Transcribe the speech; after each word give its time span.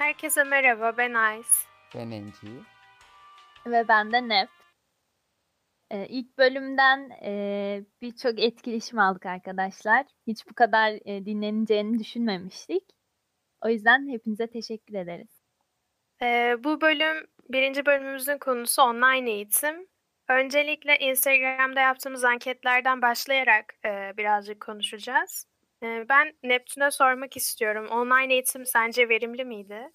Herkese 0.00 0.44
merhaba, 0.44 0.96
ben 0.96 1.38
Ice. 1.40 1.48
Ben 1.94 2.10
Enci. 2.10 2.46
Ve 3.66 3.88
ben 3.88 4.12
de 4.12 4.28
Nef. 4.28 4.48
Ee, 5.90 6.06
ilk 6.08 6.38
bölümden 6.38 7.10
e, 7.22 7.84
birçok 8.02 8.38
etkileşim 8.38 8.98
aldık 8.98 9.26
arkadaşlar. 9.26 10.06
Hiç 10.26 10.46
bu 10.50 10.54
kadar 10.54 10.92
e, 11.04 11.24
dinleneceğini 11.24 11.98
düşünmemiştik. 11.98 12.82
O 13.64 13.68
yüzden 13.68 14.08
hepinize 14.08 14.46
teşekkür 14.46 14.94
ederiz. 14.94 15.42
Ee, 16.22 16.56
bu 16.64 16.80
bölüm, 16.80 17.26
birinci 17.48 17.86
bölümümüzün 17.86 18.38
konusu 18.38 18.82
online 18.82 19.30
eğitim. 19.30 19.88
Öncelikle 20.28 20.98
Instagram'da 20.98 21.80
yaptığımız 21.80 22.24
anketlerden 22.24 23.02
başlayarak 23.02 23.74
e, 23.84 24.16
birazcık 24.16 24.60
konuşacağız. 24.60 25.49
E, 25.82 26.06
ben 26.08 26.32
Neptün'e 26.42 26.90
sormak 26.90 27.36
istiyorum. 27.36 27.86
Online 27.90 28.32
eğitim 28.32 28.66
sence 28.66 29.08
verimli 29.08 29.44
miydi? 29.44 29.90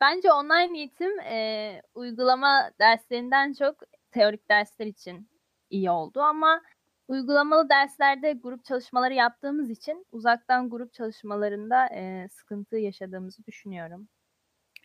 Bence 0.00 0.32
online 0.32 0.78
eğitim 0.78 1.20
e, 1.20 1.82
uygulama 1.94 2.70
derslerinden 2.80 3.52
çok 3.52 3.76
teorik 4.10 4.50
dersler 4.50 4.86
için 4.86 5.30
iyi 5.70 5.90
oldu 5.90 6.20
ama 6.20 6.62
uygulamalı 7.08 7.68
derslerde 7.68 8.32
grup 8.32 8.64
çalışmaları 8.64 9.14
yaptığımız 9.14 9.70
için 9.70 10.06
uzaktan 10.12 10.70
grup 10.70 10.92
çalışmalarında 10.92 11.86
e, 11.86 12.28
sıkıntı 12.28 12.76
yaşadığımızı 12.76 13.46
düşünüyorum. 13.46 14.08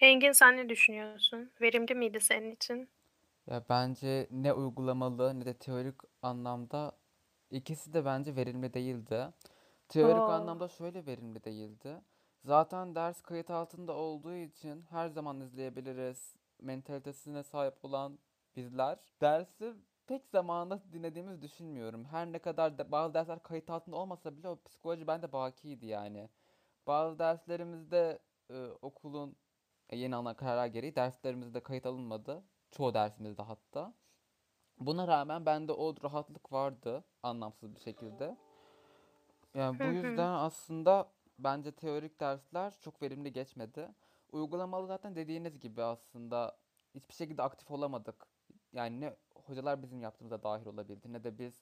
Engin 0.01 0.31
sen 0.31 0.57
ne 0.57 0.69
düşünüyorsun? 0.69 1.51
Verimli 1.61 1.95
miydi 1.95 2.19
senin 2.19 2.51
için? 2.51 2.89
Ya 3.47 3.65
bence 3.69 4.27
ne 4.31 4.53
uygulamalı 4.53 5.39
ne 5.39 5.45
de 5.45 5.53
teorik 5.53 5.95
anlamda 6.21 6.91
ikisi 7.51 7.93
de 7.93 8.05
bence 8.05 8.35
verimli 8.35 8.73
değildi. 8.73 9.27
Teorik 9.89 10.29
Oo. 10.29 10.31
anlamda 10.31 10.67
şöyle 10.67 11.05
verimli 11.05 11.43
değildi. 11.43 12.01
Zaten 12.43 12.95
ders 12.95 13.21
kayıt 13.21 13.49
altında 13.49 13.93
olduğu 13.93 14.35
için 14.35 14.85
her 14.89 15.07
zaman 15.07 15.41
izleyebiliriz 15.41 16.35
mentalitesine 16.61 17.43
sahip 17.43 17.85
olan 17.85 18.19
bizler 18.55 18.99
dersi 19.21 19.73
pek 20.07 20.27
zamanında 20.27 20.81
dinlediğimizi 20.93 21.41
düşünmüyorum. 21.41 22.05
Her 22.05 22.31
ne 22.31 22.39
kadar 22.39 22.77
da 22.77 22.91
bazı 22.91 23.13
dersler 23.13 23.43
kayıt 23.43 23.69
altında 23.69 23.95
olmasa 23.95 24.37
bile 24.37 24.49
o 24.49 24.59
psikoloji 24.65 25.07
bende 25.07 25.31
bakiydi 25.33 25.85
yani. 25.85 26.29
Bazı 26.87 27.19
derslerimizde 27.19 28.19
e, 28.49 28.67
okulun 28.81 29.35
e, 29.89 29.97
yeni 29.97 30.15
alınan 30.15 30.35
kararlar 30.35 30.67
gereği 30.67 30.95
derslerimizde 30.95 31.59
kayıt 31.59 31.85
alınmadı. 31.85 32.43
Çoğu 32.71 32.93
dersimizde 32.93 33.41
hatta. 33.41 33.93
Buna 34.79 35.07
rağmen 35.07 35.45
bende 35.45 35.71
o 35.71 35.95
rahatlık 36.03 36.51
vardı 36.51 37.03
anlamsız 37.23 37.75
bir 37.75 37.79
şekilde. 37.79 38.37
Yani 39.53 39.81
bu 39.81 39.83
Hı 39.83 39.89
hı. 39.89 39.93
yüzden 39.93 40.31
aslında 40.33 41.11
bence 41.39 41.71
teorik 41.71 42.19
dersler 42.19 42.73
çok 42.81 43.01
verimli 43.01 43.33
geçmedi. 43.33 43.89
Uygulamalı 44.31 44.87
zaten 44.87 45.15
dediğiniz 45.15 45.59
gibi 45.59 45.83
aslında 45.83 46.57
hiçbir 46.95 47.13
şekilde 47.13 47.41
aktif 47.43 47.71
olamadık. 47.71 48.27
Yani 48.73 49.01
ne 49.01 49.15
hocalar 49.35 49.83
bizim 49.83 50.01
yaptığımıza 50.01 50.43
dahil 50.43 50.65
olabildi 50.65 51.13
ne 51.13 51.23
de 51.23 51.37
biz 51.37 51.61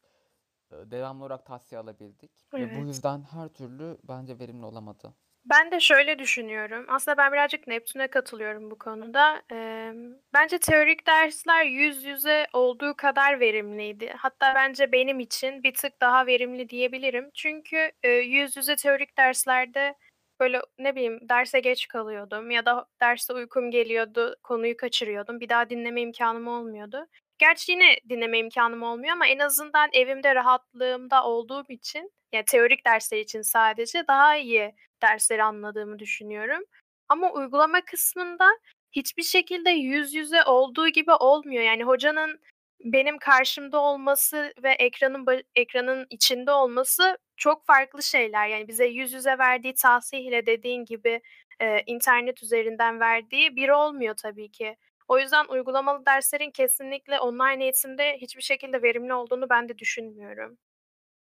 e, 0.71 0.75
devamlı 0.91 1.23
olarak 1.25 1.45
tavsiye 1.45 1.81
alabildik. 1.81 2.31
Ve 2.57 2.73
bu 2.75 2.85
Evet. 2.85 2.85
yüzden 2.85 3.23
her 3.23 3.49
türlü 3.49 3.97
bence 4.03 4.39
verimli 4.39 4.65
olamadı. 4.65 5.13
Ben 5.45 5.71
de 5.71 5.79
şöyle 5.79 6.19
düşünüyorum. 6.19 6.85
Aslında 6.89 7.17
ben 7.17 7.31
birazcık 7.33 7.67
Neptün'e 7.67 8.07
katılıyorum 8.07 8.71
bu 8.71 8.77
konuda. 8.77 9.41
Eee, 9.51 9.93
bence 10.33 10.57
teorik 10.59 11.07
dersler 11.07 11.65
yüz 11.65 12.03
yüze 12.05 12.47
olduğu 12.53 12.95
kadar 12.97 13.39
verimliydi. 13.39 14.13
Hatta 14.17 14.55
bence 14.55 14.91
benim 14.91 15.19
için 15.19 15.63
bir 15.63 15.73
tık 15.73 16.01
daha 16.01 16.25
verimli 16.25 16.69
diyebilirim. 16.69 17.29
Çünkü 17.33 17.91
e, 18.03 18.09
yüz 18.09 18.57
yüze 18.57 18.75
teorik 18.75 19.17
derslerde 19.17 19.95
böyle 20.39 20.61
ne 20.79 20.95
bileyim 20.95 21.19
derse 21.29 21.59
geç 21.59 21.87
kalıyordum 21.87 22.51
ya 22.51 22.65
da 22.65 22.85
derste 23.01 23.33
uykum 23.33 23.71
geliyordu, 23.71 24.35
konuyu 24.43 24.77
kaçırıyordum. 24.77 25.39
Bir 25.39 25.49
daha 25.49 25.69
dinleme 25.69 26.01
imkanım 26.01 26.47
olmuyordu. 26.47 27.07
Gerçi 27.41 27.71
yine 27.71 27.95
dinleme 28.09 28.39
imkanım 28.39 28.83
olmuyor 28.83 29.13
ama 29.13 29.27
en 29.27 29.39
azından 29.39 29.89
evimde 29.93 30.35
rahatlığımda 30.35 31.23
olduğum 31.23 31.65
için, 31.69 32.11
ya 32.33 32.43
teorik 32.45 32.85
dersler 32.85 33.19
için 33.19 33.41
sadece 33.41 34.07
daha 34.07 34.37
iyi 34.37 34.75
dersleri 35.01 35.43
anladığımı 35.43 35.99
düşünüyorum. 35.99 36.63
Ama 37.09 37.31
uygulama 37.31 37.81
kısmında 37.81 38.49
hiçbir 38.91 39.23
şekilde 39.23 39.69
yüz 39.69 40.13
yüze 40.13 40.43
olduğu 40.43 40.87
gibi 40.87 41.11
olmuyor. 41.11 41.63
Yani 41.63 41.83
hocanın 41.83 42.39
benim 42.85 43.17
karşımda 43.17 43.79
olması 43.79 44.53
ve 44.63 44.71
ekranın 44.71 45.43
ekranın 45.55 46.07
içinde 46.09 46.51
olması 46.51 47.17
çok 47.37 47.65
farklı 47.65 48.03
şeyler. 48.03 48.47
Yani 48.47 48.67
bize 48.67 48.85
yüz 48.85 49.13
yüze 49.13 49.37
verdiği 49.37 49.73
tavsiye 49.73 50.21
ile 50.21 50.45
dediğin 50.45 50.85
gibi 50.85 51.21
e, 51.61 51.81
internet 51.85 52.43
üzerinden 52.43 52.99
verdiği 52.99 53.55
bir 53.55 53.69
olmuyor 53.69 54.15
tabii 54.15 54.51
ki. 54.51 54.75
O 55.11 55.19
yüzden 55.19 55.45
uygulamalı 55.49 56.05
derslerin 56.05 56.51
kesinlikle 56.51 57.19
online 57.19 57.63
eğitimde 57.63 58.17
hiçbir 58.17 58.41
şekilde 58.41 58.81
verimli 58.81 59.13
olduğunu 59.13 59.49
ben 59.49 59.69
de 59.69 59.77
düşünmüyorum. 59.77 60.57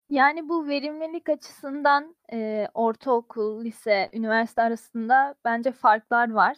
Yani 0.09 0.49
bu 0.49 0.67
verimlilik 0.67 1.29
açısından 1.29 2.15
e, 2.33 2.67
ortaokul, 2.73 3.65
lise, 3.65 4.09
üniversite 4.13 4.61
arasında 4.61 5.35
bence 5.45 5.71
farklar 5.71 6.31
var. 6.31 6.57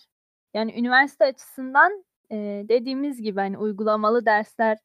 Yani 0.54 0.80
üniversite 0.80 1.26
açısından 1.26 2.06
e, 2.32 2.36
dediğimiz 2.70 3.22
gibi 3.22 3.40
hani 3.40 3.58
uygulamalı 3.58 4.26
dersler 4.26 4.78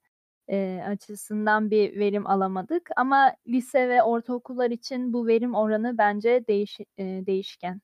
e, 0.50 0.82
açısından 0.86 1.70
bir 1.70 1.98
verim 1.98 2.26
alamadık. 2.26 2.90
Ama 2.96 3.34
lise 3.46 3.88
ve 3.88 4.02
ortaokullar 4.02 4.70
için 4.70 5.12
bu 5.12 5.26
verim 5.26 5.54
oranı 5.54 5.98
bence 5.98 6.46
değiş, 6.48 6.80
e, 6.80 7.04
değişken. 7.04 7.80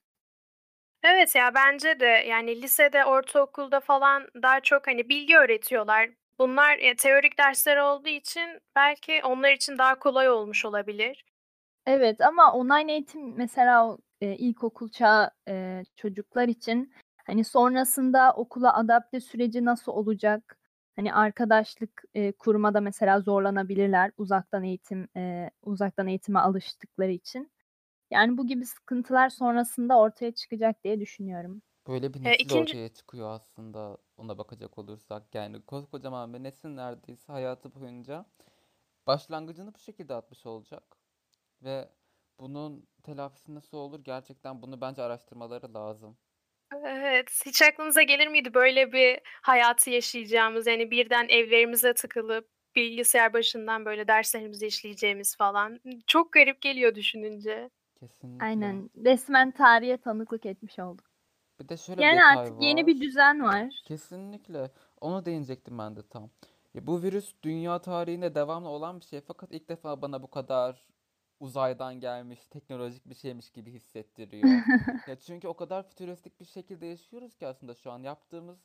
Evet 1.04 1.34
ya 1.34 1.54
bence 1.54 2.00
de 2.00 2.06
yani 2.06 2.62
lisede, 2.62 3.04
ortaokulda 3.04 3.80
falan 3.80 4.28
daha 4.42 4.60
çok 4.60 4.86
hani 4.86 5.08
bilgi 5.08 5.38
öğretiyorlar. 5.38 6.10
Bunlar 6.38 6.78
ya, 6.78 6.96
teorik 6.96 7.38
dersler 7.38 7.76
olduğu 7.76 8.08
için 8.08 8.60
belki 8.76 9.20
onlar 9.24 9.52
için 9.52 9.78
daha 9.78 9.98
kolay 9.98 10.28
olmuş 10.30 10.64
olabilir. 10.64 11.24
Evet 11.86 12.20
ama 12.20 12.52
online 12.52 12.92
eğitim 12.92 13.36
mesela 13.36 13.98
e, 14.20 14.36
ilkokul 14.36 14.90
çağı 14.90 15.30
e, 15.48 15.82
çocuklar 15.96 16.48
için 16.48 16.92
hani 17.26 17.44
sonrasında 17.44 18.32
okula 18.32 18.74
adapte 18.74 19.20
süreci 19.20 19.64
nasıl 19.64 19.92
olacak? 19.92 20.58
Hani 20.96 21.14
arkadaşlık 21.14 22.02
e, 22.14 22.32
kurmada 22.32 22.80
mesela 22.80 23.20
zorlanabilirler 23.20 24.10
uzaktan 24.16 24.64
eğitim 24.64 25.08
e, 25.16 25.50
uzaktan 25.62 26.08
eğitime 26.08 26.38
alıştıkları 26.38 27.10
için. 27.10 27.53
Yani 28.10 28.38
bu 28.38 28.46
gibi 28.46 28.64
sıkıntılar 28.66 29.28
sonrasında 29.28 29.98
ortaya 29.98 30.34
çıkacak 30.34 30.84
diye 30.84 31.00
düşünüyorum. 31.00 31.62
Böyle 31.86 32.14
bir 32.14 32.24
E, 32.24 32.34
nesil 32.34 32.50
ikinci 32.50 32.50
ortaya 32.50 32.94
çıkıyor 32.94 33.30
aslında 33.30 33.98
ona 34.16 34.38
bakacak 34.38 34.78
olursak. 34.78 35.34
Yani 35.34 35.62
koskocaman 35.66 36.34
bir 36.34 36.42
nesil 36.42 36.68
neredeyse 36.68 37.32
hayatı 37.32 37.74
boyunca 37.74 38.26
başlangıcını 39.06 39.74
bu 39.74 39.78
şekilde 39.78 40.14
atmış 40.14 40.46
olacak. 40.46 40.96
Ve 41.62 41.92
bunun 42.40 42.88
telafisi 43.04 43.54
nasıl 43.54 43.78
olur 43.78 44.04
gerçekten 44.04 44.62
bunu 44.62 44.82
bence 44.82 45.02
araştırmaları 45.02 45.74
lazım. 45.74 46.18
Evet, 46.86 47.42
hiç 47.46 47.62
aklınıza 47.62 48.02
gelir 48.02 48.26
miydi 48.28 48.54
böyle 48.54 48.92
bir 48.92 49.20
hayatı 49.42 49.90
yaşayacağımız? 49.90 50.66
Yani 50.66 50.90
birden 50.90 51.26
evlerimize 51.28 51.94
tıkılıp 51.94 52.48
bilgisayar 52.76 53.32
başından 53.32 53.84
böyle 53.84 54.08
derslerimizi 54.08 54.66
işleyeceğimiz 54.66 55.36
falan. 55.36 55.80
Çok 56.06 56.32
garip 56.32 56.60
geliyor 56.62 56.94
düşününce. 56.94 57.70
Kesinlikle. 58.08 58.44
Aynen 58.44 58.90
resmen 59.04 59.50
tarihe 59.50 59.96
tanıklık 59.96 60.46
etmiş 60.46 60.78
olduk. 60.78 61.04
Bir 61.60 61.68
de 61.68 61.76
şöyle 61.76 61.98
bir 61.98 62.04
Yani 62.06 62.16
detay 62.16 62.38
artık 62.38 62.62
yeni 62.62 62.86
bir 62.86 62.94
var. 62.96 63.00
düzen 63.00 63.42
var. 63.42 63.82
Kesinlikle. 63.84 64.70
Onu 65.00 65.24
değinecektim 65.24 65.78
ben 65.78 65.96
de 65.96 66.08
tam. 66.08 66.30
Ya 66.74 66.86
bu 66.86 67.02
virüs 67.02 67.34
dünya 67.42 67.78
tarihinde 67.78 68.34
devamlı 68.34 68.68
olan 68.68 69.00
bir 69.00 69.04
şey 69.04 69.20
fakat 69.20 69.52
ilk 69.52 69.68
defa 69.68 70.02
bana 70.02 70.22
bu 70.22 70.30
kadar 70.30 70.88
uzaydan 71.40 72.00
gelmiş, 72.00 72.46
teknolojik 72.50 73.06
bir 73.10 73.14
şeymiş 73.14 73.50
gibi 73.50 73.72
hissettiriyor. 73.72 74.48
Ya 75.08 75.16
çünkü 75.16 75.48
o 75.48 75.54
kadar 75.54 75.82
fütüristik 75.88 76.40
bir 76.40 76.44
şekilde 76.44 76.86
yaşıyoruz 76.86 77.36
ki 77.36 77.46
aslında 77.46 77.74
şu 77.74 77.90
an 77.90 78.02
yaptığımız 78.02 78.58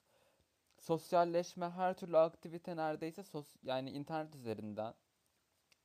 sosyalleşme, 0.77 1.69
her 1.69 1.93
türlü 1.97 2.17
aktivite 2.17 2.75
neredeyse 2.75 3.23
sos 3.23 3.47
yani 3.63 3.91
internet 3.91 4.35
üzerinden. 4.35 4.93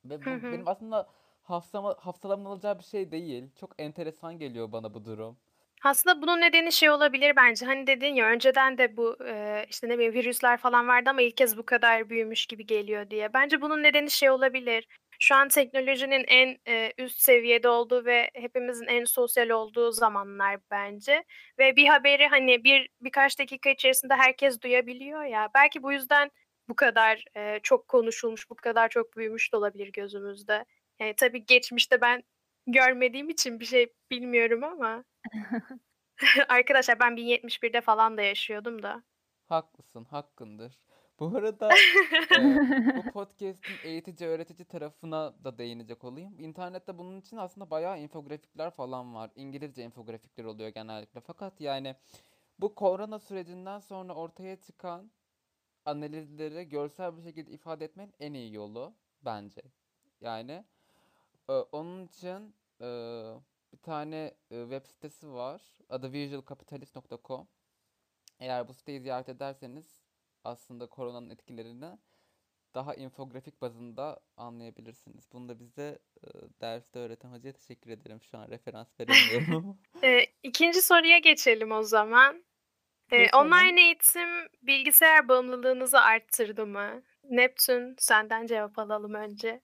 Ve 0.05 0.21
bu 0.21 0.25
benim 0.25 0.67
aslında 0.67 1.09
hafsama, 1.45 1.95
hafsalamın 1.99 2.45
alacağı 2.45 2.79
bir 2.79 2.83
şey 2.83 3.11
değil. 3.11 3.51
Çok 3.55 3.75
enteresan 3.81 4.39
geliyor 4.39 4.71
bana 4.71 4.93
bu 4.93 5.05
durum. 5.05 5.37
Aslında 5.83 6.21
bunun 6.21 6.41
nedeni 6.41 6.71
şey 6.71 6.89
olabilir 6.89 7.35
bence. 7.35 7.65
Hani 7.65 7.87
dedin 7.87 8.15
ya 8.15 8.27
önceden 8.27 8.77
de 8.77 8.97
bu 8.97 9.17
e, 9.27 9.65
işte 9.69 9.89
ne 9.89 9.93
bileyim 9.93 10.13
virüsler 10.13 10.57
falan 10.57 10.87
vardı 10.87 11.09
ama 11.09 11.21
ilk 11.21 11.37
kez 11.37 11.57
bu 11.57 11.65
kadar 11.65 12.09
büyümüş 12.09 12.45
gibi 12.45 12.65
geliyor 12.65 13.09
diye. 13.09 13.33
Bence 13.33 13.61
bunun 13.61 13.83
nedeni 13.83 14.11
şey 14.11 14.29
olabilir. 14.29 14.87
Şu 15.19 15.35
an 15.35 15.47
teknolojinin 15.47 16.25
en 16.27 16.57
e, 16.67 16.93
üst 16.97 17.19
seviyede 17.19 17.69
olduğu 17.69 18.05
ve 18.05 18.29
hepimizin 18.33 18.85
en 18.87 19.05
sosyal 19.05 19.49
olduğu 19.49 19.91
zamanlar 19.91 20.57
bence. 20.71 21.23
Ve 21.59 21.75
bir 21.75 21.87
haberi 21.87 22.27
hani 22.27 22.63
bir 22.63 22.89
birkaç 23.01 23.39
dakika 23.39 23.69
içerisinde 23.69 24.13
herkes 24.15 24.61
duyabiliyor 24.61 25.23
ya. 25.23 25.49
Belki 25.55 25.83
bu 25.83 25.91
yüzden 25.91 26.31
bu 26.69 26.75
kadar 26.75 27.23
e, 27.37 27.59
çok 27.63 27.87
konuşulmuş, 27.87 28.49
bu 28.49 28.55
kadar 28.55 28.89
çok 28.89 29.17
büyümüş 29.17 29.53
de 29.53 29.57
olabilir 29.57 29.91
gözümüzde. 29.93 30.65
Yani 30.99 31.15
tabii 31.15 31.45
geçmişte 31.45 32.01
ben 32.01 32.23
görmediğim 32.67 33.29
için 33.29 33.59
bir 33.59 33.65
şey 33.65 33.93
bilmiyorum 34.11 34.63
ama. 34.63 35.03
Arkadaşlar 36.49 36.99
ben 36.99 37.17
1071'de 37.17 37.81
falan 37.81 38.17
da 38.17 38.21
yaşıyordum 38.21 38.83
da. 38.83 39.03
Haklısın, 39.45 40.05
hakkındır. 40.05 40.79
Bu 41.19 41.37
arada 41.37 41.85
eee, 42.31 42.63
bu 42.95 43.07
podcast'in 43.09 43.79
eğitici 43.83 44.29
öğretici 44.29 44.65
tarafına 44.67 45.43
da 45.43 45.57
değinecek 45.57 46.03
olayım. 46.03 46.39
İnternette 46.39 46.97
bunun 46.97 47.19
için 47.21 47.37
aslında 47.37 47.69
bayağı 47.71 47.99
infografikler 47.99 48.71
falan 48.71 49.15
var. 49.15 49.31
İngilizce 49.35 49.83
infografikler 49.83 50.43
oluyor 50.45 50.69
genellikle. 50.69 51.21
Fakat 51.21 51.61
yani 51.61 51.95
bu 52.59 52.75
korona 52.75 53.19
sürecinden 53.19 53.79
sonra 53.79 54.15
ortaya 54.15 54.61
çıkan 54.61 55.11
analizleri 55.85 56.69
görsel 56.69 57.17
bir 57.17 57.23
şekilde 57.23 57.51
ifade 57.51 57.85
etmenin 57.85 58.13
en 58.19 58.33
iyi 58.33 58.53
yolu 58.53 58.95
bence. 59.21 59.61
Yani 60.21 60.65
e, 61.49 61.53
onun 61.53 62.05
için 62.07 62.55
e, 62.81 62.87
bir 63.73 63.77
tane 63.81 64.33
e, 64.51 64.61
web 64.61 64.85
sitesi 64.85 65.31
var. 65.33 65.61
Adı 65.89 66.11
visualcapitalist.com. 66.13 67.47
Eğer 68.39 68.67
bu 68.67 68.73
siteyi 68.73 69.01
ziyaret 69.01 69.29
ederseniz 69.29 70.01
aslında 70.43 70.87
koronanın 70.87 71.29
etkilerini 71.29 71.97
daha 72.75 72.93
infografik 72.93 73.61
bazında 73.61 74.19
anlayabilirsiniz. 74.37 75.27
Bunu 75.33 75.49
da 75.49 75.59
bize 75.59 75.99
e, 76.23 76.27
derste 76.61 76.99
öğreten 76.99 77.29
hocaya 77.29 77.53
teşekkür 77.53 77.91
ederim. 77.91 78.21
Şu 78.21 78.37
an 78.37 78.49
referans 78.49 78.87
veremiyorum. 78.99 79.77
Ee, 80.03 80.25
ikinci 80.43 80.81
soruya 80.81 81.17
geçelim 81.17 81.71
o 81.71 81.83
zaman. 81.83 82.45
Ee, 83.11 83.17
Geçelim. 83.17 83.45
online 83.45 83.81
eğitim 83.81 84.29
bilgisayar 84.61 85.27
bağımlılığınızı 85.27 85.99
arttırdı 85.99 86.65
mı? 86.65 87.03
Neptün 87.23 87.95
senden 87.99 88.45
cevap 88.47 88.79
alalım 88.79 89.13
önce. 89.13 89.61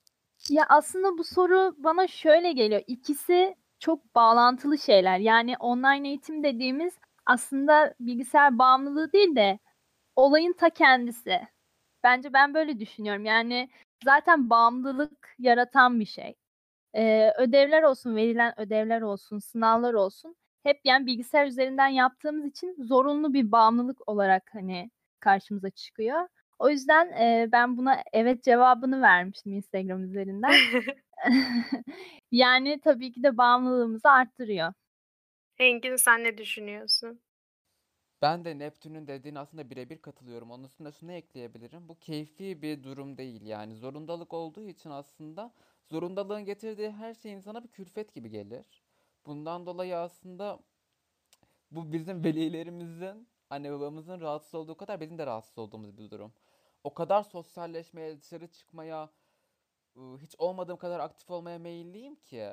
Ya 0.50 0.66
aslında 0.68 1.18
bu 1.18 1.24
soru 1.24 1.74
bana 1.78 2.06
şöyle 2.06 2.52
geliyor. 2.52 2.82
İkisi 2.86 3.56
çok 3.78 4.14
bağlantılı 4.14 4.78
şeyler. 4.78 5.18
Yani 5.18 5.56
online 5.58 6.08
eğitim 6.08 6.42
dediğimiz 6.44 6.98
aslında 7.26 7.94
bilgisayar 8.00 8.58
bağımlılığı 8.58 9.12
değil 9.12 9.36
de 9.36 9.58
olayın 10.16 10.52
ta 10.52 10.70
kendisi. 10.70 11.40
Bence 12.04 12.32
ben 12.32 12.54
böyle 12.54 12.80
düşünüyorum. 12.80 13.24
Yani 13.24 13.70
zaten 14.04 14.50
bağımlılık 14.50 15.34
yaratan 15.38 16.00
bir 16.00 16.04
şey. 16.06 16.34
Ee, 16.94 17.32
ödevler 17.38 17.82
olsun, 17.82 18.16
verilen 18.16 18.60
ödevler 18.60 19.02
olsun, 19.02 19.38
sınavlar 19.38 19.94
olsun. 19.94 20.36
Hep 20.64 20.80
yani 20.84 21.06
bilgisayar 21.06 21.46
üzerinden 21.46 21.88
yaptığımız 21.88 22.46
için 22.46 22.76
zorunlu 22.84 23.34
bir 23.34 23.52
bağımlılık 23.52 24.08
olarak 24.10 24.50
hani 24.54 24.90
karşımıza 25.20 25.70
çıkıyor. 25.70 26.28
O 26.62 26.68
yüzden 26.68 27.12
e, 27.12 27.48
ben 27.52 27.76
buna 27.76 28.02
evet 28.12 28.44
cevabını 28.44 29.02
vermiştim 29.02 29.52
Instagram 29.52 30.04
üzerinden. 30.04 30.52
yani 32.32 32.80
tabii 32.80 33.12
ki 33.12 33.22
de 33.22 33.36
bağımlılığımızı 33.36 34.08
arttırıyor. 34.08 34.72
Engin 35.58 35.96
sen 35.96 36.24
ne 36.24 36.38
düşünüyorsun? 36.38 37.20
Ben 38.22 38.44
de 38.44 38.58
Neptün'ün 38.58 39.06
dediğine 39.06 39.38
aslında 39.38 39.70
birebir 39.70 39.98
katılıyorum. 39.98 40.50
Onun 40.50 40.64
üstüne 40.64 40.92
şunu 40.92 41.12
ekleyebilirim. 41.12 41.88
Bu 41.88 41.98
keyfi 41.98 42.62
bir 42.62 42.82
durum 42.82 43.18
değil 43.18 43.46
yani. 43.46 43.74
Zorundalık 43.74 44.34
olduğu 44.34 44.68
için 44.68 44.90
aslında 44.90 45.52
zorundalığın 45.90 46.44
getirdiği 46.44 46.90
her 46.90 47.14
şey 47.14 47.32
insana 47.32 47.64
bir 47.64 47.68
külfet 47.68 48.14
gibi 48.14 48.30
gelir. 48.30 48.82
Bundan 49.26 49.66
dolayı 49.66 49.96
aslında 49.96 50.58
bu 51.70 51.92
bizim 51.92 52.24
velilerimizin, 52.24 53.28
anne 53.50 53.72
babamızın 53.72 54.20
rahatsız 54.20 54.54
olduğu 54.54 54.76
kadar 54.76 55.00
bizim 55.00 55.18
de 55.18 55.26
rahatsız 55.26 55.58
olduğumuz 55.58 55.98
bir 55.98 56.10
durum. 56.10 56.32
O 56.84 56.94
kadar 56.94 57.22
sosyalleşmeye, 57.22 58.20
dışarı 58.20 58.46
çıkmaya, 58.46 59.10
hiç 59.96 60.34
olmadığım 60.38 60.76
kadar 60.76 61.00
aktif 61.00 61.30
olmaya 61.30 61.58
meyilliyim 61.58 62.14
ki. 62.14 62.48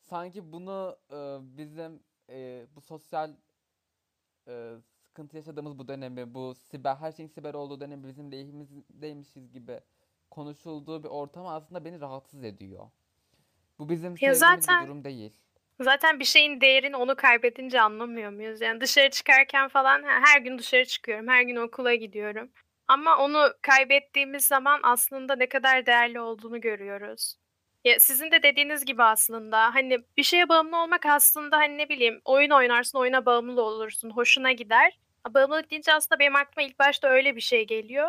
Sanki 0.00 0.52
bunu 0.52 0.98
bizim 1.40 2.02
bu 2.76 2.80
sosyal 2.80 3.34
sıkıntı 5.02 5.36
yaşadığımız 5.36 5.78
bu 5.78 5.88
dönemi, 5.88 6.34
bu 6.34 6.54
siber, 6.54 6.96
her 6.96 7.12
şeyin 7.12 7.28
siber 7.28 7.54
olduğu 7.54 7.80
dönemi 7.80 8.08
bizim 8.08 8.32
lehimizdeymişiz 8.32 9.52
gibi 9.52 9.80
konuşulduğu 10.30 11.04
bir 11.04 11.08
ortam 11.08 11.46
aslında 11.46 11.84
beni 11.84 12.00
rahatsız 12.00 12.44
ediyor. 12.44 12.90
Bu 13.78 13.88
bizim 13.88 14.10
Ya 14.20 14.34
sevdiğimiz 14.34 14.40
bir 14.40 14.66
zaten 14.66 14.86
durum 14.86 15.04
değil. 15.04 15.32
zaten 15.80 16.20
bir 16.20 16.24
şeyin 16.24 16.60
değerini 16.60 16.96
onu 16.96 17.16
kaybedince 17.16 17.80
anlamıyor 17.80 18.30
muyuz? 18.30 18.60
Yani 18.60 18.80
dışarı 18.80 19.10
çıkarken 19.10 19.68
falan 19.68 20.02
her 20.02 20.40
gün 20.40 20.58
dışarı 20.58 20.84
çıkıyorum, 20.84 21.28
her 21.28 21.42
gün 21.42 21.56
okula 21.56 21.94
gidiyorum. 21.94 22.50
Ama 22.88 23.16
onu 23.16 23.52
kaybettiğimiz 23.62 24.46
zaman 24.46 24.80
aslında 24.82 25.36
ne 25.36 25.48
kadar 25.48 25.86
değerli 25.86 26.20
olduğunu 26.20 26.60
görüyoruz. 26.60 27.36
Ya 27.84 28.00
sizin 28.00 28.30
de 28.30 28.42
dediğiniz 28.42 28.84
gibi 28.84 29.02
aslında 29.02 29.74
hani 29.74 29.98
bir 30.16 30.22
şeye 30.22 30.48
bağımlı 30.48 30.82
olmak 30.82 31.06
aslında 31.06 31.56
hani 31.56 31.78
ne 31.78 31.88
bileyim 31.88 32.20
oyun 32.24 32.50
oynarsın 32.50 32.98
oyuna 32.98 33.26
bağımlı 33.26 33.62
olursun 33.62 34.10
hoşuna 34.10 34.52
gider. 34.52 34.98
Bağımlılık 35.28 35.70
deyince 35.70 35.92
aslında 35.94 36.18
benim 36.18 36.36
aklıma 36.36 36.66
ilk 36.68 36.78
başta 36.78 37.08
öyle 37.08 37.36
bir 37.36 37.40
şey 37.40 37.66
geliyor. 37.66 38.08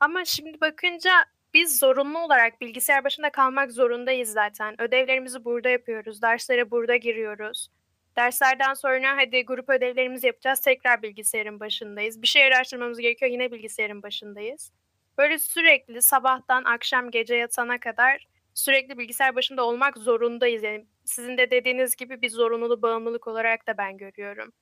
Ama 0.00 0.24
şimdi 0.24 0.60
bakınca 0.60 1.10
biz 1.54 1.78
zorunlu 1.78 2.18
olarak 2.18 2.60
bilgisayar 2.60 3.04
başında 3.04 3.30
kalmak 3.30 3.72
zorundayız 3.72 4.32
zaten. 4.32 4.80
Ödevlerimizi 4.80 5.44
burada 5.44 5.68
yapıyoruz, 5.68 6.22
derslere 6.22 6.70
burada 6.70 6.96
giriyoruz. 6.96 7.68
Derslerden 8.16 8.74
sonra 8.74 9.16
hadi 9.16 9.44
grup 9.44 9.68
ödevlerimizi 9.68 10.26
yapacağız, 10.26 10.60
tekrar 10.60 11.02
bilgisayarın 11.02 11.60
başındayız. 11.60 12.22
Bir 12.22 12.26
şey 12.26 12.44
araştırmamız 12.44 12.98
gerekiyor, 12.98 13.30
yine 13.30 13.52
bilgisayarın 13.52 14.02
başındayız. 14.02 14.72
Böyle 15.18 15.38
sürekli 15.38 16.02
sabahtan 16.02 16.64
akşam 16.64 17.10
gece 17.10 17.34
yatana 17.34 17.80
kadar 17.80 18.28
sürekli 18.54 18.98
bilgisayar 18.98 19.36
başında 19.36 19.64
olmak 19.64 19.98
zorundayız. 19.98 20.62
Yani 20.62 20.86
sizin 21.04 21.38
de 21.38 21.50
dediğiniz 21.50 21.96
gibi 21.96 22.22
bir 22.22 22.30
zorunluluk, 22.30 22.82
bağımlılık 22.82 23.26
olarak 23.26 23.66
da 23.66 23.78
ben 23.78 23.98
görüyorum. 23.98 24.52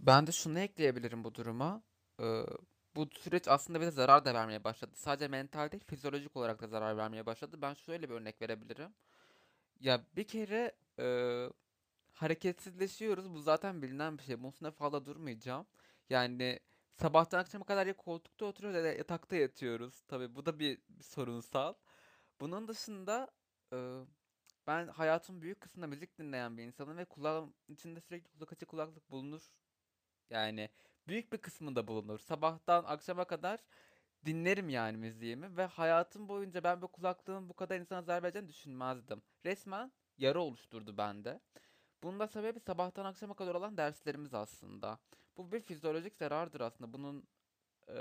Ben 0.00 0.26
de 0.26 0.32
şunu 0.32 0.58
ekleyebilirim 0.58 1.24
bu 1.24 1.34
duruma. 1.34 1.82
Ee, 2.20 2.42
bu 2.96 3.08
süreç 3.10 3.48
aslında 3.48 3.80
bize 3.80 3.90
zarar 3.90 4.24
da 4.24 4.34
vermeye 4.34 4.64
başladı. 4.64 4.92
Sadece 4.94 5.28
mental 5.28 5.70
değil, 5.70 5.84
fizyolojik 5.84 6.36
olarak 6.36 6.62
da 6.62 6.66
zarar 6.66 6.96
vermeye 6.96 7.26
başladı. 7.26 7.56
Ben 7.62 7.74
şöyle 7.74 8.08
bir 8.08 8.14
örnek 8.14 8.42
verebilirim. 8.42 8.94
Ya 9.80 10.00
bir 10.16 10.24
kere 10.24 10.72
e, 10.98 11.04
hareketsizleşiyoruz. 12.22 13.34
Bu 13.34 13.40
zaten 13.40 13.82
bilinen 13.82 14.18
bir 14.18 14.22
şey. 14.22 14.38
Bunun 14.38 14.50
üstüne 14.50 14.70
fazla 14.70 15.06
durmayacağım. 15.06 15.66
Yani 16.10 16.60
sabahtan 17.00 17.38
akşama 17.38 17.64
kadar 17.64 17.86
ya 17.86 17.96
koltukta 17.96 18.44
oturuyoruz 18.46 18.76
ya 18.78 18.84
da 18.84 18.88
yatakta 18.88 19.36
yatıyoruz. 19.36 20.02
Tabii 20.08 20.34
bu 20.34 20.46
da 20.46 20.58
bir, 20.58 20.78
bir 20.88 21.04
sorunsal. 21.04 21.74
Bunun 22.40 22.68
dışında 22.68 23.30
e, 23.72 23.76
ben 24.66 24.88
hayatımın 24.88 25.42
büyük 25.42 25.60
kısmında 25.60 25.86
müzik 25.86 26.18
dinleyen 26.18 26.56
bir 26.58 26.62
insanım 26.64 26.96
ve 26.96 27.04
kulağım 27.04 27.54
içinde 27.68 28.00
sürekli 28.00 28.30
kulak 28.30 28.52
açık 28.52 28.68
kulaklık 28.68 29.10
bulunur. 29.10 29.42
Yani 30.30 30.70
büyük 31.08 31.32
bir 31.32 31.38
kısmında 31.38 31.86
bulunur. 31.88 32.18
Sabahtan 32.18 32.84
akşama 32.84 33.24
kadar 33.24 33.60
dinlerim 34.26 34.68
yani 34.68 34.96
müziğimi 34.96 35.56
ve 35.56 35.64
hayatım 35.66 36.28
boyunca 36.28 36.64
ben 36.64 36.82
bu 36.82 36.88
kulaklığın 36.88 37.48
bu 37.48 37.54
kadar 37.54 37.80
insana 37.80 38.02
zarar 38.02 38.22
vereceğini 38.22 38.48
düşünmezdim. 38.48 39.22
Resmen 39.44 39.92
yara 40.18 40.38
oluşturdu 40.40 40.96
bende. 40.96 41.40
Bunun 42.02 42.20
da 42.20 42.28
sebebi 42.28 42.60
sabahtan 42.60 43.04
akşama 43.04 43.34
kadar 43.34 43.54
olan 43.54 43.76
derslerimiz 43.76 44.34
aslında. 44.34 44.98
Bu 45.36 45.52
bir 45.52 45.60
fizyolojik 45.60 46.16
zarardır 46.16 46.60
aslında. 46.60 46.92
Bunun 46.92 47.24
eee, 47.88 47.94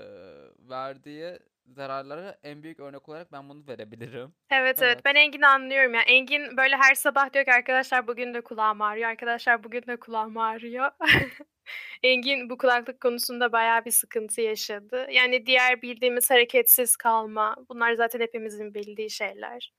verdiği 0.69 1.39
zararlara 1.67 2.37
en 2.43 2.63
büyük 2.63 2.79
örnek 2.79 3.09
olarak 3.09 3.31
ben 3.31 3.49
bunu 3.49 3.67
verebilirim. 3.67 4.33
Evet 4.51 4.81
evet 4.81 4.93
Evet. 4.93 5.05
ben 5.05 5.15
Engin'i 5.15 5.47
anlıyorum 5.47 5.93
ya. 5.93 6.01
Engin 6.01 6.57
böyle 6.57 6.75
her 6.77 6.95
sabah 6.95 7.33
diyor 7.33 7.45
ki 7.45 7.53
arkadaşlar 7.53 8.07
bugün 8.07 8.33
de 8.33 8.41
kulağım 8.41 8.81
ağrıyor. 8.81 9.09
Arkadaşlar 9.09 9.63
bugün 9.63 9.81
de 9.87 9.97
kulağım 9.99 10.37
ağrıyor. 10.37 10.91
Engin 12.03 12.49
bu 12.49 12.57
kulaklık 12.57 13.01
konusunda 13.01 13.51
bayağı 13.51 13.85
bir 13.85 13.91
sıkıntı 13.91 14.41
yaşadı. 14.41 15.07
Yani 15.11 15.45
diğer 15.45 15.81
bildiğimiz 15.81 16.29
hareketsiz 16.31 16.95
kalma. 16.97 17.55
Bunlar 17.69 17.93
zaten 17.93 18.19
hepimizin 18.19 18.73
bildiği 18.73 19.09
şeyler. 19.09 19.73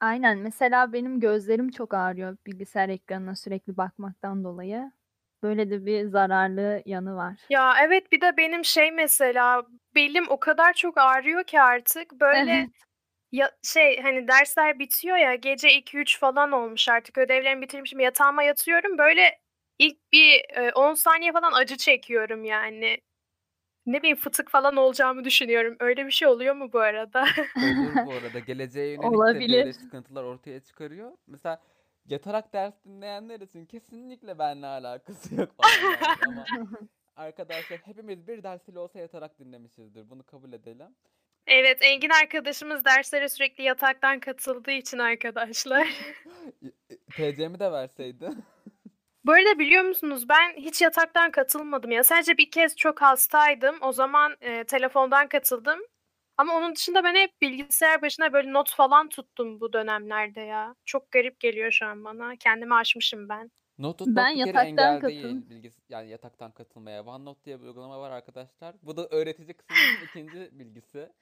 Aynen. 0.00 0.38
Mesela 0.38 0.92
benim 0.92 1.20
gözlerim 1.20 1.70
çok 1.70 1.94
ağrıyor 1.94 2.36
bilgisayar 2.46 2.88
ekranına 2.88 3.36
sürekli 3.36 3.76
bakmaktan 3.76 4.44
dolayı. 4.44 4.92
Böyle 5.42 5.70
de 5.70 5.86
bir 5.86 6.06
zararlı 6.08 6.82
yanı 6.86 7.16
var. 7.16 7.40
Ya 7.50 7.74
evet 7.82 8.12
bir 8.12 8.20
de 8.20 8.36
benim 8.36 8.64
şey 8.64 8.92
mesela 8.92 9.66
belim 9.94 10.24
o 10.28 10.40
kadar 10.40 10.72
çok 10.72 10.98
ağrıyor 10.98 11.44
ki 11.44 11.60
artık 11.60 12.12
böyle 12.12 12.52
Evet. 12.52 12.70
ya 13.32 13.50
şey 13.62 14.02
hani 14.02 14.28
dersler 14.28 14.78
bitiyor 14.78 15.16
ya 15.16 15.34
gece 15.34 15.74
2-3 15.74 16.18
falan 16.18 16.52
olmuş 16.52 16.88
artık 16.88 17.18
ödevlerimi 17.18 17.62
bitirmişim 17.62 18.00
yatağıma 18.00 18.42
yatıyorum 18.42 18.98
böyle 18.98 19.38
ilk 19.78 20.12
bir 20.12 20.44
e, 20.56 20.72
10 20.74 20.94
saniye 20.94 21.32
falan 21.32 21.52
acı 21.52 21.76
çekiyorum 21.76 22.44
yani. 22.44 22.98
Ne 23.86 23.98
bileyim 23.98 24.16
fıtık 24.16 24.50
falan 24.50 24.76
olacağımı 24.76 25.24
düşünüyorum. 25.24 25.76
Öyle 25.80 26.06
bir 26.06 26.10
şey 26.10 26.28
oluyor 26.28 26.54
mu 26.54 26.72
bu 26.72 26.78
arada? 26.80 27.22
Olur 27.56 28.06
bu 28.06 28.12
arada. 28.24 28.38
Geleceğe 28.38 28.86
yönelik 28.86 29.02
de 29.02 29.16
Olabilir. 29.16 29.58
böyle 29.58 29.72
sıkıntılar 29.72 30.24
ortaya 30.24 30.60
çıkarıyor. 30.60 31.12
Mesela 31.26 31.62
yatarak 32.08 32.52
ders 32.52 32.74
dinleyenler 32.84 33.40
için 33.40 33.66
kesinlikle 33.66 34.38
benimle 34.38 34.66
alakası 34.66 35.34
yok. 35.34 35.54
Ama 36.26 36.44
arkadaşlar 37.16 37.78
hepimiz 37.78 38.28
bir 38.28 38.42
dersiyle 38.42 38.78
olsa 38.78 38.98
yatarak 38.98 39.38
dinlemişizdir. 39.38 40.10
Bunu 40.10 40.22
kabul 40.22 40.52
edelim. 40.52 40.86
Evet, 41.46 41.78
Engin 41.80 42.10
arkadaşımız 42.22 42.84
derslere 42.84 43.28
sürekli 43.28 43.64
yataktan 43.64 44.20
katıldığı 44.20 44.70
için 44.70 44.98
arkadaşlar. 44.98 45.88
TC'mi 47.16 47.58
de 47.60 47.72
verseydin. 47.72 48.44
Bu 49.26 49.32
arada 49.32 49.58
biliyor 49.58 49.84
musunuz 49.84 50.28
ben 50.28 50.56
hiç 50.56 50.82
yataktan 50.82 51.30
katılmadım 51.30 51.90
ya. 51.90 52.04
Sadece 52.04 52.36
bir 52.36 52.50
kez 52.50 52.76
çok 52.76 53.02
hastaydım. 53.02 53.76
O 53.80 53.92
zaman 53.92 54.36
e, 54.40 54.64
telefondan 54.64 55.28
katıldım. 55.28 55.78
Ama 56.36 56.54
onun 56.56 56.74
dışında 56.74 57.04
ben 57.04 57.14
hep 57.14 57.40
bilgisayar 57.40 58.02
başına 58.02 58.32
böyle 58.32 58.52
not 58.52 58.70
falan 58.74 59.08
tuttum 59.08 59.60
bu 59.60 59.72
dönemlerde 59.72 60.40
ya. 60.40 60.74
Çok 60.84 61.10
garip 61.10 61.40
geliyor 61.40 61.70
şu 61.70 61.86
an 61.86 62.04
bana. 62.04 62.36
Kendimi 62.36 62.74
aşmışım 62.74 63.28
ben. 63.28 63.50
Not 63.78 63.98
tutmak 63.98 64.16
Ben 64.24 64.34
bir 64.34 64.38
kere 64.38 64.48
yataktan 64.48 64.66
engel 64.66 65.00
katıl- 65.00 65.08
değil. 65.08 65.50
Bilgis 65.50 65.74
yani 65.88 66.10
yataktan 66.10 66.50
katılmaya. 66.50 67.04
OneNote 67.04 67.44
diye 67.44 67.60
bir 67.60 67.66
uygulama 67.66 68.00
var 68.00 68.10
arkadaşlar. 68.10 68.74
Bu 68.82 68.96
da 68.96 69.08
öğretici 69.08 69.54
kısmının 69.54 70.06
ikinci 70.08 70.48
bilgisi. 70.58 71.12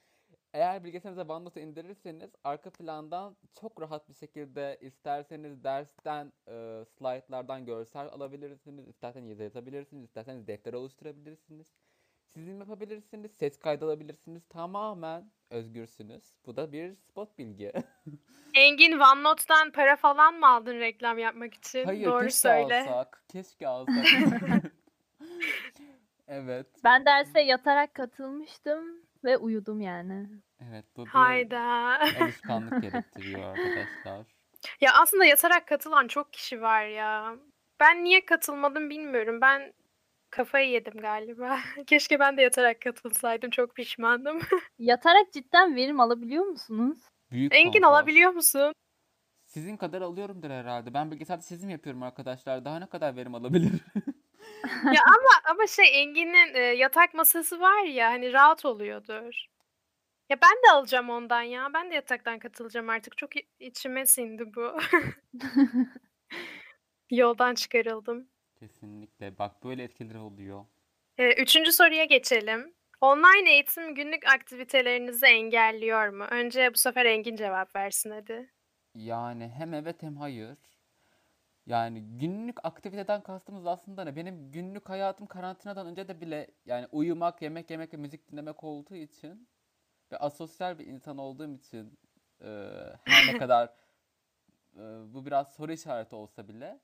Eğer 0.54 0.84
bilgisayarınıza 0.84 1.34
OneNote'u 1.34 1.62
indirirseniz 1.62 2.30
arka 2.44 2.70
plandan 2.70 3.37
çok 3.61 3.80
rahat 3.80 4.08
bir 4.08 4.14
şekilde 4.14 4.78
isterseniz 4.80 5.64
dersten 5.64 6.32
e, 6.49 6.84
slaytlardan 6.99 7.66
görsel 7.66 8.06
alabilirsiniz, 8.06 8.88
isterseniz 8.88 9.28
yazı 9.28 9.42
yazabilirsiniz, 9.42 10.04
isterseniz 10.04 10.46
defter 10.46 10.73
oluşturabilirsiniz. 10.73 11.66
Çizim 12.34 12.58
yapabilirsiniz, 12.61 13.30
ses 13.32 13.58
kaydı 13.58 13.84
alabilirsiniz. 13.84 14.42
Tamamen 14.49 15.30
özgürsünüz. 15.50 16.25
Bu 16.46 16.56
da 16.56 16.73
bir 16.73 16.94
spot 16.94 17.38
bilgi. 17.38 17.73
Engin 18.54 18.92
OneNote'dan 18.92 19.73
para 19.73 19.96
falan 19.96 20.34
mı 20.34 20.49
aldın 20.49 20.80
reklam 20.80 21.18
yapmak 21.18 21.54
için? 21.54 21.84
Hayır, 21.84 22.04
Doğru 22.06 22.25
keşke 22.25 22.38
söyle. 22.38 22.80
alsak. 22.80 23.25
Keşke 23.28 23.68
alsak. 23.68 24.04
Evet. 26.28 26.66
Ben 26.84 27.04
derse 27.06 27.40
yatarak 27.40 27.94
katılmıştım 27.94 29.03
ve 29.25 29.37
uyudum 29.37 29.81
yani. 29.81 30.28
Evet, 30.71 30.85
bu 30.97 31.04
bir 31.04 31.11
Hayda. 31.11 31.61
alışkanlık 32.23 32.83
gerektiriyor 32.83 33.40
arkadaşlar. 33.43 34.26
Ya 34.81 34.93
aslında 35.02 35.25
yatarak 35.25 35.69
katılan 35.69 36.09
çok 36.09 36.33
kişi 36.33 36.61
var 36.62 36.85
ya. 36.87 37.37
Ben 37.81 38.04
niye 38.04 38.25
katılmadım 38.26 38.90
bilmiyorum. 38.90 39.40
Ben 39.40 39.73
kafayı 40.31 40.71
yedim 40.71 40.95
galiba. 41.00 41.59
Keşke 41.87 42.19
ben 42.21 42.37
de 42.37 42.43
yatarak 42.43 42.81
katılsaydım. 42.81 43.50
Çok 43.50 43.75
pişmanım. 43.75 44.40
Yatarak 44.78 45.33
cidden 45.33 45.76
verim 45.76 46.00
alabiliyor 46.00 46.45
musunuz? 46.45 46.99
Büyük 47.31 47.54
Engin 47.54 47.73
konfor. 47.81 47.88
alabiliyor 47.95 48.31
musun? 48.31 48.73
Sizin 49.47 49.76
kadar 49.76 50.02
alıyorumdur 50.02 50.50
herhalde. 50.50 50.95
Ben 50.95 51.11
bilgisayarda 51.11 51.45
çizim 51.45 51.71
yapıyorum 51.71 52.02
arkadaşlar. 52.02 52.64
Daha 52.64 52.78
ne 52.78 52.87
kadar 52.87 53.16
verim 53.16 53.35
alabilirim? 53.35 53.81
Ya 54.92 55.00
ama 55.06 55.30
ama 55.50 55.66
şey 55.66 56.02
Engin'in 56.02 56.54
e, 56.54 56.59
yatak 56.61 57.14
masası 57.14 57.61
var 57.61 57.85
ya 57.85 58.11
hani 58.11 58.33
rahat 58.33 58.64
oluyordur. 58.64 59.47
Ya 60.30 60.38
ben 60.42 60.52
de 60.66 60.71
alacağım 60.73 61.11
ondan 61.11 61.42
ya. 61.42 61.68
Ben 61.75 61.90
de 61.90 61.94
yataktan 61.94 62.38
katılacağım 62.38 62.88
artık. 62.90 63.16
Çok 63.16 63.37
i- 63.37 63.49
içime 63.61 64.06
sindi 64.06 64.54
bu. 64.54 64.78
Yoldan 67.11 67.54
çıkarıldım. 67.54 68.28
Kesinlikle. 68.61 69.38
Bak 69.38 69.64
böyle 69.64 69.83
etkileri 69.83 70.18
oluyor. 70.18 70.64
Ee, 71.18 71.42
üçüncü 71.42 71.73
soruya 71.73 72.04
geçelim. 72.04 72.75
Online 73.00 73.50
eğitim 73.52 73.94
günlük 73.94 74.26
aktivitelerinizi 74.35 75.26
engelliyor 75.26 76.09
mu? 76.09 76.25
Önce 76.30 76.75
bu 76.75 76.78
sefer 76.78 77.06
Engin 77.06 77.37
cevap 77.37 77.76
versin 77.76 78.11
hadi. 78.11 78.50
Yani 78.94 79.49
hem 79.59 79.75
evet 79.75 80.02
hem 80.02 80.16
hayır. 80.16 80.59
Yani 81.66 82.02
günlük 82.18 82.64
aktiviteden 82.64 83.23
kastımız 83.23 83.66
aslında 83.66 84.04
ne? 84.04 84.16
Benim 84.16 84.50
günlük 84.52 84.88
hayatım 84.88 85.26
karantinadan 85.26 85.87
önce 85.87 86.09
de 86.09 86.21
bile 86.21 86.47
yani 86.66 86.87
uyumak, 86.92 87.42
yemek 87.42 87.71
yemek 87.71 87.92
ve 87.92 87.97
müzik 87.97 88.33
dinlemek 88.33 88.64
olduğu 88.64 88.94
için 88.94 89.49
ve 90.12 90.16
asosyal 90.18 90.78
bir 90.78 90.87
insan 90.87 91.18
olduğum 91.18 91.54
için 91.54 91.99
e, 92.40 92.47
her 93.04 93.35
ne 93.35 93.38
kadar 93.38 93.75
e, 94.76 94.80
bu 95.14 95.26
biraz 95.26 95.52
soru 95.54 95.73
işareti 95.73 96.14
olsa 96.14 96.49
bile 96.49 96.80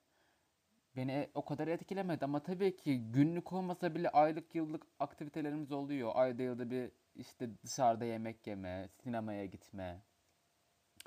beni 0.97 1.31
o 1.35 1.45
kadar 1.45 1.69
etkilemedi 1.69 2.25
ama 2.25 2.43
tabii 2.43 2.77
ki 2.77 3.13
günlük 3.13 3.53
olmasa 3.53 3.95
bile 3.95 4.11
aylık 4.11 4.55
yıllık 4.55 4.87
aktivitelerimiz 4.99 5.73
oluyor. 5.73 6.13
Ayda 6.15 6.43
yılda 6.43 6.71
bir 6.71 6.91
işte 7.15 7.51
dışarıda 7.63 8.05
yemek 8.05 8.47
yeme, 8.47 8.89
sinemaya 9.03 9.47
gitme. 9.47 10.03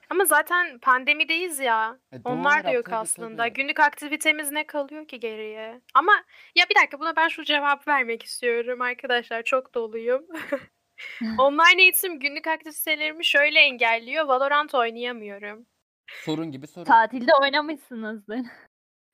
Ama 0.09 0.25
zaten 0.25 0.79
pandemideyiz 0.79 1.59
ya. 1.59 1.97
E, 2.11 2.17
Onlar 2.25 2.63
da 2.63 2.71
yok 2.71 2.85
tabii, 2.85 2.95
aslında. 2.95 3.43
tabii. 3.43 3.53
Günlük 3.53 3.79
aktivitemiz 3.79 4.51
ne 4.51 4.67
kalıyor 4.67 5.07
ki 5.07 5.19
geriye? 5.19 5.81
Ama 5.93 6.13
ya 6.55 6.65
bir 6.69 6.75
dakika 6.75 6.99
buna 6.99 7.15
ben 7.15 7.27
şu 7.27 7.43
cevap 7.43 7.87
vermek 7.87 8.23
istiyorum 8.23 8.81
arkadaşlar. 8.81 9.43
Çok 9.43 9.73
doluyum. 9.75 10.25
Online 11.39 11.81
eğitim 11.81 12.19
günlük 12.19 12.47
aktivitelerimi 12.47 13.25
şöyle 13.25 13.59
engelliyor. 13.59 14.25
Valorant 14.25 14.75
oynayamıyorum. 14.75 15.65
Sorun 16.11 16.51
gibi 16.51 16.67
sorun. 16.67 16.85
Tatilde 16.85 17.31
oynamışsınızdır. 17.41 18.39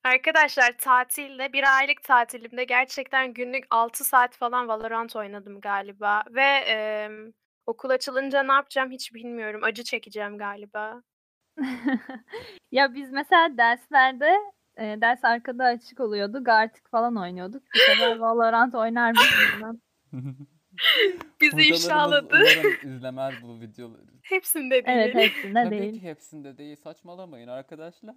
Arkadaşlar 0.04 0.78
tatilde 0.78 1.54
bir 1.54 1.78
aylık 1.78 2.04
tatilimde 2.04 2.64
gerçekten 2.64 3.34
günlük 3.34 3.66
6 3.70 4.04
saat 4.04 4.36
falan 4.38 4.68
Valorant 4.68 5.16
oynadım 5.16 5.62
galiba 5.62 6.24
ve 6.30 6.42
em, 6.46 7.34
okul 7.66 7.90
açılınca 7.90 8.44
ne 8.44 8.52
yapacağım 8.52 8.92
hiç 8.92 9.14
bilmiyorum. 9.14 9.62
Acı 9.64 9.84
çekeceğim 9.84 10.38
galiba. 10.38 11.04
ya 12.72 12.94
biz 12.96 13.12
mesela 13.12 13.58
derslerde 13.58 14.36
e, 14.78 15.02
ders 15.02 15.24
arkada 15.24 15.64
açık 15.66 16.00
oluyordu. 16.00 16.44
Gartic 16.44 16.82
falan 16.92 17.18
oynuyorduk. 17.18 17.64
Bu 17.76 17.80
sefer 17.80 18.18
Valorant 18.18 18.76
oynar 18.76 19.12
mısınız? 19.12 19.78
Bizi 21.42 21.62
ifşaladı. 21.62 22.28
umarım 22.32 22.74
izlemez 22.96 23.34
bu 23.44 23.62
videoları. 23.62 24.02
Hepsinde 24.24 24.86
değil. 24.86 24.98
evet 24.98 25.16
hepsinde 25.16 25.64
Tabii 25.64 25.80
değil. 25.80 25.94
ki 25.94 26.02
hepsinde 26.02 26.58
değil. 26.58 26.76
Saçmalamayın 26.76 27.48
arkadaşlar. 27.48 28.16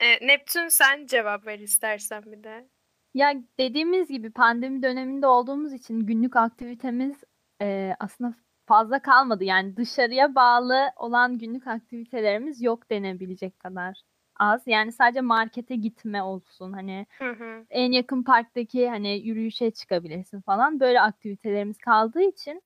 E, 0.00 0.26
Neptün 0.26 0.68
sen 0.68 1.06
cevap 1.06 1.46
ver 1.46 1.58
istersen 1.58 2.22
bir 2.26 2.44
de. 2.44 2.68
Ya 3.14 3.34
dediğimiz 3.58 4.08
gibi 4.08 4.30
pandemi 4.32 4.82
döneminde 4.82 5.26
olduğumuz 5.26 5.72
için 5.72 6.00
günlük 6.00 6.36
aktivitemiz 6.36 7.16
e, 7.62 7.96
aslında 8.00 8.34
fazla 8.66 9.02
kalmadı. 9.02 9.44
Yani 9.44 9.76
dışarıya 9.76 10.34
bağlı 10.34 10.90
olan 10.96 11.38
günlük 11.38 11.66
aktivitelerimiz 11.66 12.62
yok 12.62 12.90
denebilecek 12.90 13.58
kadar 13.60 14.02
az. 14.36 14.62
Yani 14.66 14.92
sadece 14.92 15.20
markete 15.20 15.76
gitme 15.76 16.22
olsun. 16.22 16.72
Hani 16.72 17.06
Hı 17.18 17.30
hı. 17.30 17.66
en 17.70 17.92
yakın 17.92 18.22
parktaki 18.22 18.88
hani 18.88 19.08
yürüyüşe 19.28 19.70
çıkabilirsin 19.70 20.40
falan. 20.40 20.80
Böyle 20.80 21.00
aktivitelerimiz 21.00 21.78
kaldığı 21.78 22.22
için 22.22 22.62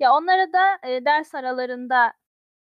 ya 0.00 0.12
onlara 0.14 0.52
da 0.52 0.88
e, 0.88 1.04
ders 1.04 1.34
aralarında 1.34 2.12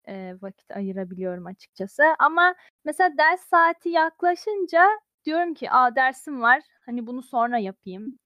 e, 0.08 0.34
vakit 0.42 0.70
ayırabiliyorum 0.70 1.46
açıkçası. 1.46 2.02
Ama 2.18 2.54
mesela 2.84 3.18
ders 3.18 3.40
saati 3.40 3.88
yaklaşınca 3.88 4.88
diyorum 5.24 5.54
ki 5.54 5.70
aa 5.70 5.96
dersim 5.96 6.40
var 6.40 6.62
hani 6.86 7.06
bunu 7.06 7.22
sonra 7.22 7.58
yapayım. 7.58 8.18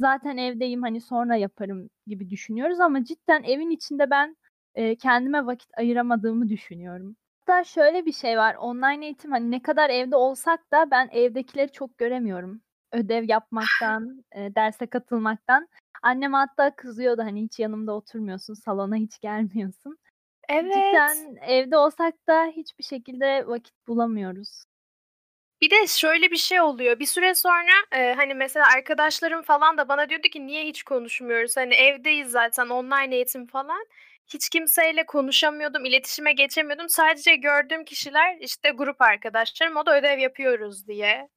Zaten 0.00 0.36
evdeyim 0.36 0.82
hani 0.82 1.00
sonra 1.00 1.36
yaparım 1.36 1.90
gibi 2.06 2.30
düşünüyoruz 2.30 2.80
ama 2.80 3.04
cidden 3.04 3.42
evin 3.42 3.70
içinde 3.70 4.10
ben 4.10 4.36
e, 4.74 4.96
kendime 4.96 5.46
vakit 5.46 5.70
ayıramadığımı 5.78 6.48
düşünüyorum. 6.48 7.16
Hatta 7.46 7.64
şöyle 7.64 8.06
bir 8.06 8.12
şey 8.12 8.36
var 8.38 8.54
online 8.54 9.04
eğitim 9.04 9.30
hani 9.30 9.50
ne 9.50 9.62
kadar 9.62 9.90
evde 9.90 10.16
olsak 10.16 10.72
da 10.72 10.90
ben 10.90 11.08
evdekileri 11.12 11.72
çok 11.72 11.98
göremiyorum. 11.98 12.60
Ödev 12.92 13.28
yapmaktan, 13.28 14.24
e, 14.32 14.54
derse 14.54 14.86
katılmaktan. 14.86 15.68
Annem 16.02 16.32
hatta 16.32 16.76
kızıyordu 16.76 17.22
hani 17.22 17.42
hiç 17.42 17.58
yanımda 17.58 17.92
oturmuyorsun, 17.92 18.54
salona 18.54 18.96
hiç 18.96 19.20
gelmiyorsun. 19.20 19.98
Evet. 20.48 20.72
Cidden 20.74 21.36
evde 21.36 21.76
olsak 21.76 22.14
da 22.28 22.44
hiçbir 22.46 22.84
şekilde 22.84 23.46
vakit 23.46 23.74
bulamıyoruz. 23.88 24.64
Bir 25.60 25.70
de 25.70 25.86
şöyle 25.86 26.30
bir 26.30 26.36
şey 26.36 26.60
oluyor. 26.60 26.98
Bir 26.98 27.06
süre 27.06 27.34
sonra 27.34 27.72
e, 27.92 28.14
hani 28.14 28.34
mesela 28.34 28.66
arkadaşlarım 28.76 29.42
falan 29.42 29.78
da 29.78 29.88
bana 29.88 30.08
diyordu 30.08 30.28
ki 30.28 30.46
niye 30.46 30.64
hiç 30.64 30.82
konuşmuyoruz? 30.82 31.56
Hani 31.56 31.74
evdeyiz 31.74 32.30
zaten 32.30 32.68
online 32.68 33.14
eğitim 33.16 33.46
falan. 33.46 33.86
Hiç 34.26 34.48
kimseyle 34.48 35.06
konuşamıyordum, 35.06 35.84
iletişime 35.84 36.32
geçemiyordum. 36.32 36.88
Sadece 36.88 37.36
gördüğüm 37.36 37.84
kişiler 37.84 38.36
işte 38.40 38.70
grup 38.70 39.00
arkadaşlarım. 39.02 39.76
O 39.76 39.86
da 39.86 39.98
ödev 39.98 40.18
yapıyoruz 40.18 40.86
diye. 40.88 41.28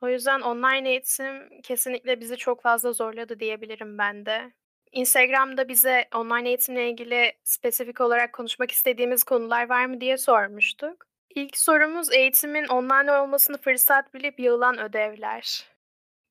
O 0.00 0.08
yüzden 0.08 0.40
online 0.40 0.90
eğitim 0.90 1.62
kesinlikle 1.62 2.20
bizi 2.20 2.36
çok 2.36 2.62
fazla 2.62 2.92
zorladı 2.92 3.40
diyebilirim 3.40 3.98
ben 3.98 4.26
de. 4.26 4.52
Instagram'da 4.92 5.68
bize 5.68 6.08
online 6.14 6.48
eğitimle 6.48 6.90
ilgili 6.90 7.32
spesifik 7.44 8.00
olarak 8.00 8.32
konuşmak 8.32 8.70
istediğimiz 8.70 9.24
konular 9.24 9.68
var 9.68 9.86
mı 9.86 10.00
diye 10.00 10.18
sormuştuk. 10.18 11.06
İlk 11.34 11.56
sorumuz 11.56 12.12
eğitimin 12.12 12.64
online 12.66 13.12
olmasını 13.12 13.58
fırsat 13.58 14.14
bilip 14.14 14.40
yığılan 14.40 14.78
ödevler. 14.78 15.68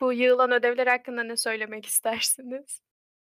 Bu 0.02 0.14
yığılan 0.14 0.52
ödevler 0.52 0.88
hakkında 0.88 1.24
ne 1.24 1.38
söylemek 1.38 1.86
istersiniz? 1.94 2.82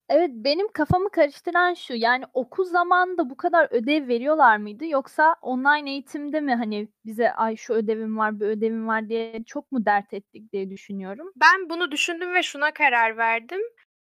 Evet 0.10 0.30
benim 0.34 0.68
kafamı 0.72 1.10
karıştıran 1.12 1.74
şu 1.74 1.94
yani 1.94 2.26
okul 2.34 2.66
zamanında 2.66 3.30
bu 3.30 3.38
kadar 3.38 3.68
ödev 3.72 4.08
veriyorlar 4.08 4.58
mıydı 4.58 4.86
yoksa 4.86 5.36
online 5.42 5.92
eğitimde 5.92 6.40
mi 6.40 6.56
hani 6.56 6.88
bize 7.06 7.32
ay 7.32 7.56
şu 7.56 7.74
ödevim 7.74 8.18
var 8.18 8.40
bu 8.40 8.44
ödevim 8.44 8.88
var 8.88 9.10
diye 9.10 9.44
çok 9.46 9.72
mu 9.72 9.86
dert 9.86 10.14
ettik 10.14 10.54
diye 10.54 10.70
düşünüyorum. 10.70 11.32
Ben 11.36 11.70
bunu 11.70 11.92
düşündüm 11.92 12.34
ve 12.34 12.44
şuna 12.44 12.74
karar 12.74 13.18
verdim. 13.18 13.62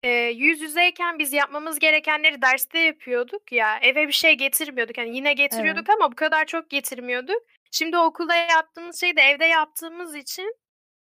Ee, 0.04 0.08
yüz 0.36 0.60
yüzeyken 0.60 1.18
biz 1.18 1.32
yapmamız 1.32 1.78
gerekenleri 1.78 2.42
derste 2.42 2.78
yapıyorduk 2.78 3.52
ya. 3.52 3.78
Eve 3.78 4.06
bir 4.08 4.12
şey 4.12 4.34
getirmiyorduk. 4.34 4.98
Yani 4.98 5.16
yine 5.16 5.32
getiriyorduk 5.32 5.90
ama 5.90 6.12
bu 6.12 6.16
kadar 6.16 6.44
çok 6.44 6.70
getirmiyorduk. 6.70 7.42
Şimdi 7.70 7.98
okulda 7.98 8.34
yaptığımız 8.34 9.00
şeyi 9.00 9.16
de 9.16 9.20
evde 9.20 9.44
yaptığımız 9.44 10.14
için 10.14 10.56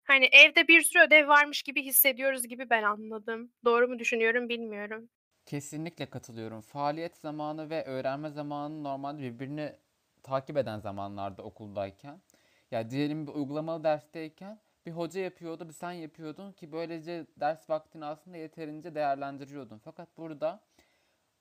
hani 0.03 0.25
evde 0.25 0.67
bir 0.67 0.81
sürü 0.81 1.03
ödev 1.03 1.27
varmış 1.27 1.63
gibi 1.63 1.83
hissediyoruz 1.83 2.47
gibi 2.47 2.69
ben 2.69 2.83
anladım. 2.83 3.51
Doğru 3.65 3.87
mu 3.87 3.99
düşünüyorum 3.99 4.49
bilmiyorum. 4.49 5.09
Kesinlikle 5.45 6.09
katılıyorum. 6.09 6.61
Faaliyet 6.61 7.17
zamanı 7.17 7.69
ve 7.69 7.83
öğrenme 7.83 8.29
zamanı 8.29 8.83
normalde 8.83 9.21
birbirini 9.21 9.75
takip 10.23 10.57
eden 10.57 10.79
zamanlarda 10.79 11.43
okuldayken. 11.43 12.21
Ya 12.71 12.89
diyelim 12.89 13.27
bir 13.27 13.31
uygulamalı 13.31 13.83
dersteyken 13.83 14.59
bir 14.85 14.91
hoca 14.91 15.21
yapıyordu, 15.21 15.67
bir 15.67 15.73
sen 15.73 15.91
yapıyordun 15.91 16.51
ki 16.51 16.71
böylece 16.71 17.27
ders 17.39 17.69
vaktini 17.69 18.05
aslında 18.05 18.37
yeterince 18.37 18.95
değerlendiriyordun. 18.95 19.77
Fakat 19.77 20.17
burada 20.17 20.63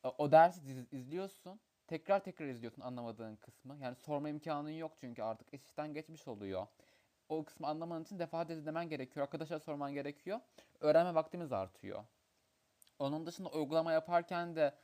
e, 0.04 0.08
o 0.08 0.32
dersi 0.32 0.61
iz- 0.70 0.92
izliyorsun, 0.92 1.61
tekrar 1.87 2.25
tekrar 2.25 2.46
izliyorsun 2.46 2.82
anlamadığın 2.82 3.37
kısmı. 3.37 3.76
Yani 3.76 3.96
sorma 3.96 4.28
imkanın 4.28 4.70
yok 4.70 4.92
çünkü 5.00 5.22
artık 5.22 5.54
iş 5.54 5.62
işten 5.64 5.94
geçmiş 5.94 6.28
oluyor. 6.28 6.66
O 7.28 7.44
kısmı 7.44 7.66
anlaman 7.66 8.02
için 8.02 8.18
defalarca 8.18 8.54
izlemen 8.54 8.88
gerekiyor, 8.88 9.26
arkadaşlara 9.26 9.61
sorman 9.61 9.92
gerekiyor. 9.94 10.40
Öğrenme 10.80 11.14
vaktimiz 11.14 11.52
artıyor. 11.52 12.04
Onun 12.99 13.26
dışında 13.26 13.49
uygulama 13.49 13.92
yaparken 13.92 14.56
de 14.56 14.75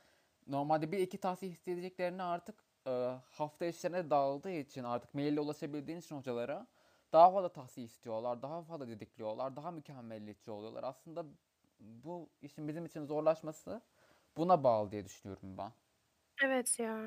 normalde 0.47 0.91
bir 0.91 0.97
iki 0.97 1.17
tahsil 1.17 1.51
isteyeceklerini 1.51 2.23
artık 2.23 2.63
e, 2.87 2.91
hafta 3.29 3.65
içlerine 3.65 4.09
dağıldığı 4.09 4.51
için 4.51 4.83
artık 4.83 5.13
maille 5.13 5.39
ulaşabildiğin 5.39 5.99
için 5.99 6.15
hocalara 6.15 6.67
daha 7.13 7.31
fazla 7.31 7.53
tahsil 7.53 7.83
istiyorlar, 7.83 8.41
daha 8.41 8.63
fazla 8.63 8.87
didikliyorlar, 8.87 9.55
daha 9.55 9.71
mükemmelliyetçi 9.71 10.51
oluyorlar. 10.51 10.83
Aslında 10.83 11.25
bu 11.79 12.29
işin 12.41 12.67
bizim 12.67 12.85
için 12.85 13.05
zorlaşması 13.05 13.81
buna 14.37 14.63
bağlı 14.63 14.91
diye 14.91 15.05
düşünüyorum 15.05 15.57
ben. 15.57 15.71
Evet 16.43 16.79
ya. 16.79 16.99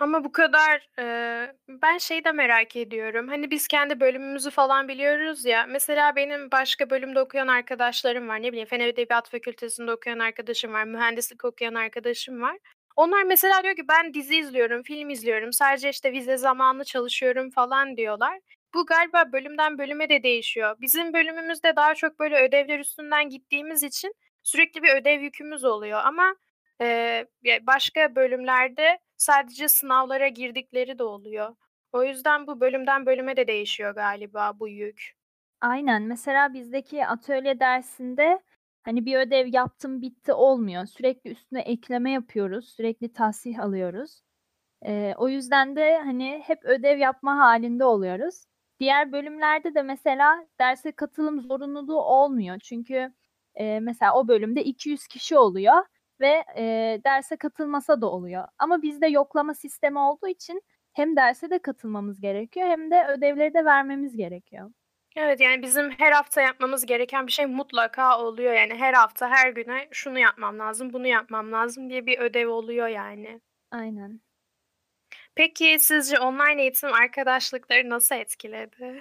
Ama 0.00 0.24
bu 0.24 0.32
kadar 0.32 0.88
eee, 0.98 1.56
ben 1.68 1.98
şeyi 1.98 2.24
de 2.24 2.32
merak 2.32 2.76
ediyorum. 2.76 3.28
Hani 3.28 3.50
biz 3.50 3.68
kendi 3.68 4.00
bölümümüzü 4.00 4.50
falan 4.50 4.88
biliyoruz 4.88 5.44
ya. 5.44 5.66
Mesela 5.66 6.16
benim 6.16 6.50
başka 6.52 6.90
bölümde 6.90 7.20
okuyan 7.20 7.48
arkadaşlarım 7.48 8.28
var. 8.28 8.42
Ne 8.42 8.48
bileyim 8.52 8.68
Fen 8.68 8.80
Edebiyat 8.80 9.30
Fakültesinde 9.30 9.92
okuyan 9.92 10.18
arkadaşım 10.18 10.72
var. 10.72 10.84
Mühendislik 10.84 11.44
okuyan 11.44 11.74
arkadaşım 11.74 12.42
var. 12.42 12.58
Onlar 12.96 13.22
mesela 13.24 13.62
diyor 13.64 13.76
ki 13.76 13.88
ben 13.88 14.14
dizi 14.14 14.36
izliyorum, 14.36 14.82
film 14.82 15.10
izliyorum. 15.10 15.52
Sadece 15.52 15.90
işte 15.90 16.12
vize 16.12 16.36
zamanlı 16.36 16.84
çalışıyorum 16.84 17.50
falan 17.50 17.96
diyorlar. 17.96 18.38
Bu 18.74 18.86
galiba 18.86 19.32
bölümden 19.32 19.78
bölüme 19.78 20.08
de 20.08 20.22
değişiyor. 20.22 20.76
Bizim 20.80 21.12
bölümümüzde 21.12 21.76
daha 21.76 21.94
çok 21.94 22.18
böyle 22.18 22.42
ödevler 22.42 22.78
üstünden 22.78 23.28
gittiğimiz 23.28 23.82
için 23.82 24.14
sürekli 24.42 24.82
bir 24.82 24.94
ödev 24.94 25.20
yükümüz 25.20 25.64
oluyor. 25.64 26.00
Ama 26.04 26.34
ya 27.42 27.66
başka 27.66 28.14
bölümlerde 28.14 28.98
sadece 29.16 29.68
sınavlara 29.68 30.28
girdikleri 30.28 30.98
de 30.98 31.02
oluyor. 31.02 31.56
O 31.92 32.04
yüzden 32.04 32.46
bu 32.46 32.60
bölümden 32.60 33.06
bölüme 33.06 33.36
de 33.36 33.46
değişiyor 33.46 33.94
galiba 33.94 34.52
bu 34.60 34.68
yük. 34.68 35.12
Aynen. 35.60 36.02
Mesela 36.02 36.54
bizdeki 36.54 37.06
atölye 37.06 37.60
dersinde 37.60 38.42
hani 38.82 39.06
bir 39.06 39.18
ödev 39.18 39.46
yaptım 39.52 40.02
bitti 40.02 40.32
olmuyor. 40.32 40.86
Sürekli 40.86 41.30
üstüne 41.30 41.60
ekleme 41.60 42.10
yapıyoruz. 42.12 42.68
Sürekli 42.68 43.12
tahsih 43.12 43.60
alıyoruz. 43.60 44.20
Eee, 44.84 45.14
o 45.18 45.28
yüzden 45.28 45.76
de 45.76 45.98
hani 45.98 46.42
hep 46.46 46.64
ödev 46.64 46.98
yapma 46.98 47.38
halinde 47.38 47.84
oluyoruz. 47.84 48.44
Diğer 48.80 49.12
bölümlerde 49.12 49.74
de 49.74 49.82
mesela 49.82 50.46
derse 50.60 50.92
katılım 50.92 51.40
zorunluluğu 51.40 52.02
olmuyor. 52.02 52.58
Çünkü 52.58 53.12
eee, 53.58 53.80
mesela 53.80 54.14
o 54.14 54.28
bölümde 54.28 54.64
200 54.64 55.06
kişi 55.06 55.36
oluyor 55.38 55.84
ve 56.20 56.44
eee, 56.56 57.00
derse 57.04 57.36
katılmasa 57.36 58.00
da 58.00 58.06
oluyor. 58.10 58.44
Ama 58.58 58.82
bizde 58.82 59.06
yoklama 59.06 59.54
sistemi 59.54 59.98
olduğu 59.98 60.28
için 60.28 60.62
hem 60.92 61.16
derse 61.16 61.50
de 61.50 61.58
katılmamız 61.58 62.20
gerekiyor 62.20 62.68
hem 62.68 62.90
de 62.90 63.06
ödevleri 63.08 63.54
de 63.54 63.64
vermemiz 63.64 64.16
gerekiyor. 64.16 64.70
Evet 65.16 65.40
yani 65.40 65.62
bizim 65.62 65.90
her 65.90 66.12
hafta 66.12 66.42
yapmamız 66.42 66.86
gereken 66.86 67.26
bir 67.26 67.32
şey 67.32 67.46
mutlaka 67.46 68.18
oluyor. 68.20 68.52
Yani 68.54 68.74
her 68.74 68.94
hafta 68.94 69.28
her 69.30 69.50
güne 69.50 69.88
şunu 69.92 70.18
yapmam 70.18 70.58
lazım, 70.58 70.92
bunu 70.92 71.06
yapmam 71.06 71.52
lazım 71.52 71.90
diye 71.90 72.06
bir 72.06 72.18
ödev 72.18 72.48
oluyor 72.48 72.88
yani. 72.88 73.40
Aynen. 73.70 74.20
Peki 75.40 75.76
sizce 75.80 76.18
online 76.18 76.62
eğitim 76.62 76.92
arkadaşlıkları 76.94 77.90
nasıl 77.90 78.14
etkiledi? 78.14 79.00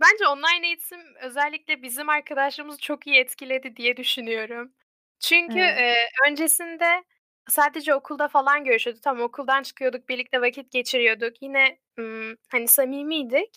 Bence 0.00 0.26
online 0.28 0.66
eğitim 0.66 1.14
özellikle 1.22 1.82
bizim 1.82 2.08
arkadaşlığımızı 2.08 2.78
çok 2.80 3.06
iyi 3.06 3.16
etkiledi 3.16 3.76
diye 3.76 3.96
düşünüyorum. 3.96 4.72
Çünkü 5.20 5.58
Evet. 5.58 5.78
eee, 5.78 6.08
öncesinde 6.30 7.04
sadece 7.48 7.94
okulda 7.94 8.28
falan 8.28 8.64
görüşüyorduk. 8.64 9.02
Tamam 9.02 9.22
okuldan 9.24 9.62
çıkıyorduk, 9.62 10.08
birlikte 10.08 10.40
vakit 10.40 10.72
geçiriyorduk. 10.72 11.42
Yine 11.42 11.78
ım, 11.98 12.36
hani 12.52 12.68
samimiydik. 12.68 13.56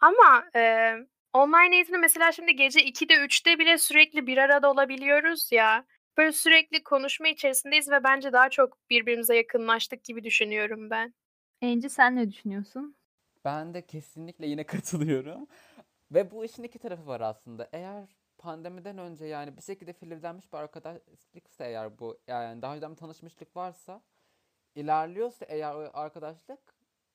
Ama 0.00 0.44
eee, 0.54 0.96
online 1.32 1.76
eğitimde 1.76 1.98
mesela 1.98 2.32
şimdi 2.32 2.56
gece 2.56 2.82
2'de 2.82 3.14
3'te 3.14 3.58
bile 3.58 3.78
sürekli 3.78 4.26
bir 4.26 4.38
arada 4.38 4.70
olabiliyoruz 4.70 5.52
ya. 5.52 5.84
Böyle 6.18 6.32
sürekli 6.32 6.82
konuşma 6.82 7.28
içerisindeyiz 7.28 7.90
ve 7.90 8.04
bence 8.04 8.32
daha 8.32 8.50
çok 8.50 8.90
birbirimize 8.90 9.36
yakınlaştık 9.36 10.04
gibi 10.04 10.24
düşünüyorum 10.24 10.90
ben. 10.90 11.14
Enci 11.62 11.90
sen 11.90 12.16
ne 12.16 12.30
düşünüyorsun? 12.30 12.96
Ben 13.44 13.74
de 13.74 13.86
kesinlikle 13.86 14.46
yine 14.46 14.64
katılıyorum. 14.66 15.46
Ve 16.10 16.30
bu 16.30 16.44
işin 16.44 16.62
iki 16.62 16.78
tarafı 16.78 17.06
var 17.06 17.20
aslında. 17.20 17.68
Eğer 17.72 18.16
pandemiden 18.38 18.98
önce 18.98 19.24
yani 19.24 19.56
bir 19.56 19.62
şekilde 19.62 19.92
filizlenmiş 19.92 20.52
bir 20.52 20.58
arkadaşlıksa 20.58 21.64
eğer 21.64 21.98
bu 21.98 22.18
yani 22.26 22.62
daha 22.62 22.72
önceden 22.72 22.94
tanışmışlık 22.94 23.56
varsa 23.56 24.02
ilerliyorsa 24.74 25.44
eğer 25.48 25.74
o 25.74 25.90
arkadaşlık 25.92 26.60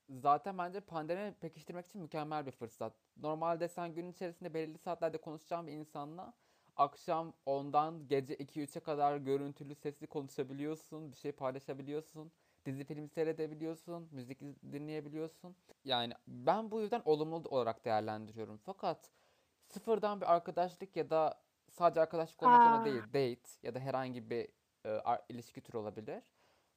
zaten 0.10 0.58
bence 0.58 0.80
pandemi 0.80 1.34
pekiştirmek 1.34 1.86
için 1.86 2.02
mükemmel 2.02 2.46
bir 2.46 2.52
fırsat. 2.52 2.94
Normalde 3.18 3.68
sen 3.68 3.96
gün 3.96 4.12
içerisinde 4.12 4.54
belirli 4.54 4.78
saatlerde 4.78 5.18
konuşacağın 5.18 5.68
bir 5.68 5.72
insanla 5.72 6.34
akşam 6.78 7.34
10'dan 7.46 8.08
gece 8.08 8.36
2-3'e 8.36 8.80
kadar 8.80 9.18
görüntülü 9.18 9.76
sesli 9.76 10.08
konuşabiliyorsun, 10.08 11.12
bir 11.12 11.18
şey 11.18 11.32
paylaşabiliyorsun, 11.32 12.32
dizi 12.66 12.84
film 12.84 13.10
seyredebiliyorsun, 13.10 14.08
müzik 14.12 14.40
dinleyebiliyorsun. 14.72 15.56
Yani 15.86 16.14
ben 16.28 16.72
bu 16.72 16.82
yüzden 16.82 17.02
olumlu 17.06 17.36
olarak 17.36 17.86
değerlendiriyorum. 17.86 18.58
Fakat 18.66 19.10
sıfırdan 19.70 20.22
bir 20.22 20.34
arkadaşlık 20.34 20.96
ya 20.96 21.10
da 21.10 21.42
sadece 21.72 22.02
arkadaşlık 22.02 22.44
olmak 22.44 22.64
zorunda 22.64 22.86
değil, 22.86 23.04
date 23.04 23.50
ya 23.64 23.76
da 23.76 23.80
herhangi 23.80 24.30
bir 24.30 24.48
e, 24.86 25.02
ilişki 25.30 25.62
türü 25.62 25.78
olabilir. 25.78 26.24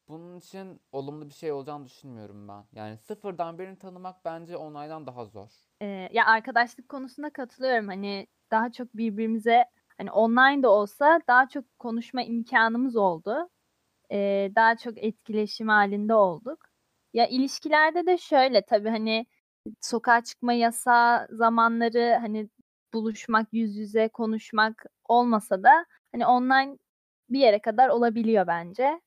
Bunun 0.09 0.38
için 0.38 0.80
olumlu 0.92 1.28
bir 1.28 1.35
şey 1.35 1.52
olacağını 1.52 1.85
düşünmüyorum 1.85 2.48
ben. 2.48 2.64
Yani 2.72 2.98
sıfırdan 2.98 3.59
birini 3.59 3.78
tanımak 3.78 4.24
bence 4.24 4.56
online'dan 4.56 5.06
daha 5.06 5.24
zor. 5.24 5.50
Eee, 5.80 6.09
ya 6.12 6.26
arkadaşlık 6.26 6.88
konusunda 6.88 7.30
katılıyorum. 7.30 7.88
Hani 7.88 8.26
daha 8.50 8.72
çok 8.72 8.96
birbirimize 8.96 9.64
hani 9.98 10.11
online 10.12 10.62
de 10.62 10.68
olsa 10.68 11.20
daha 11.28 11.48
çok 11.48 11.78
konuşma 11.78 12.22
imkanımız 12.22 12.96
oldu. 12.96 13.48
Eee, 14.11 14.52
daha 14.56 14.76
çok 14.76 14.98
etkileşim 15.04 15.68
halinde 15.68 16.14
olduk. 16.14 16.59
Ya 17.14 17.26
ilişkilerde 17.26 18.06
de 18.06 18.18
şöyle 18.18 18.62
tabii 18.62 18.88
hani 18.90 19.26
sokağa 19.80 20.24
çıkma 20.24 20.52
yasağı 20.52 21.26
zamanları 21.30 22.18
hani 22.20 22.48
buluşmak, 22.94 23.48
yüz 23.52 23.76
yüze 23.76 24.09
konuşmak 24.09 24.85
olmasa 25.04 25.62
da 25.62 25.87
hani 26.12 26.26
online 26.26 26.78
bir 27.30 27.38
yere 27.40 27.59
kadar 27.59 27.88
olabiliyor 27.88 28.46
bence. 28.46 29.00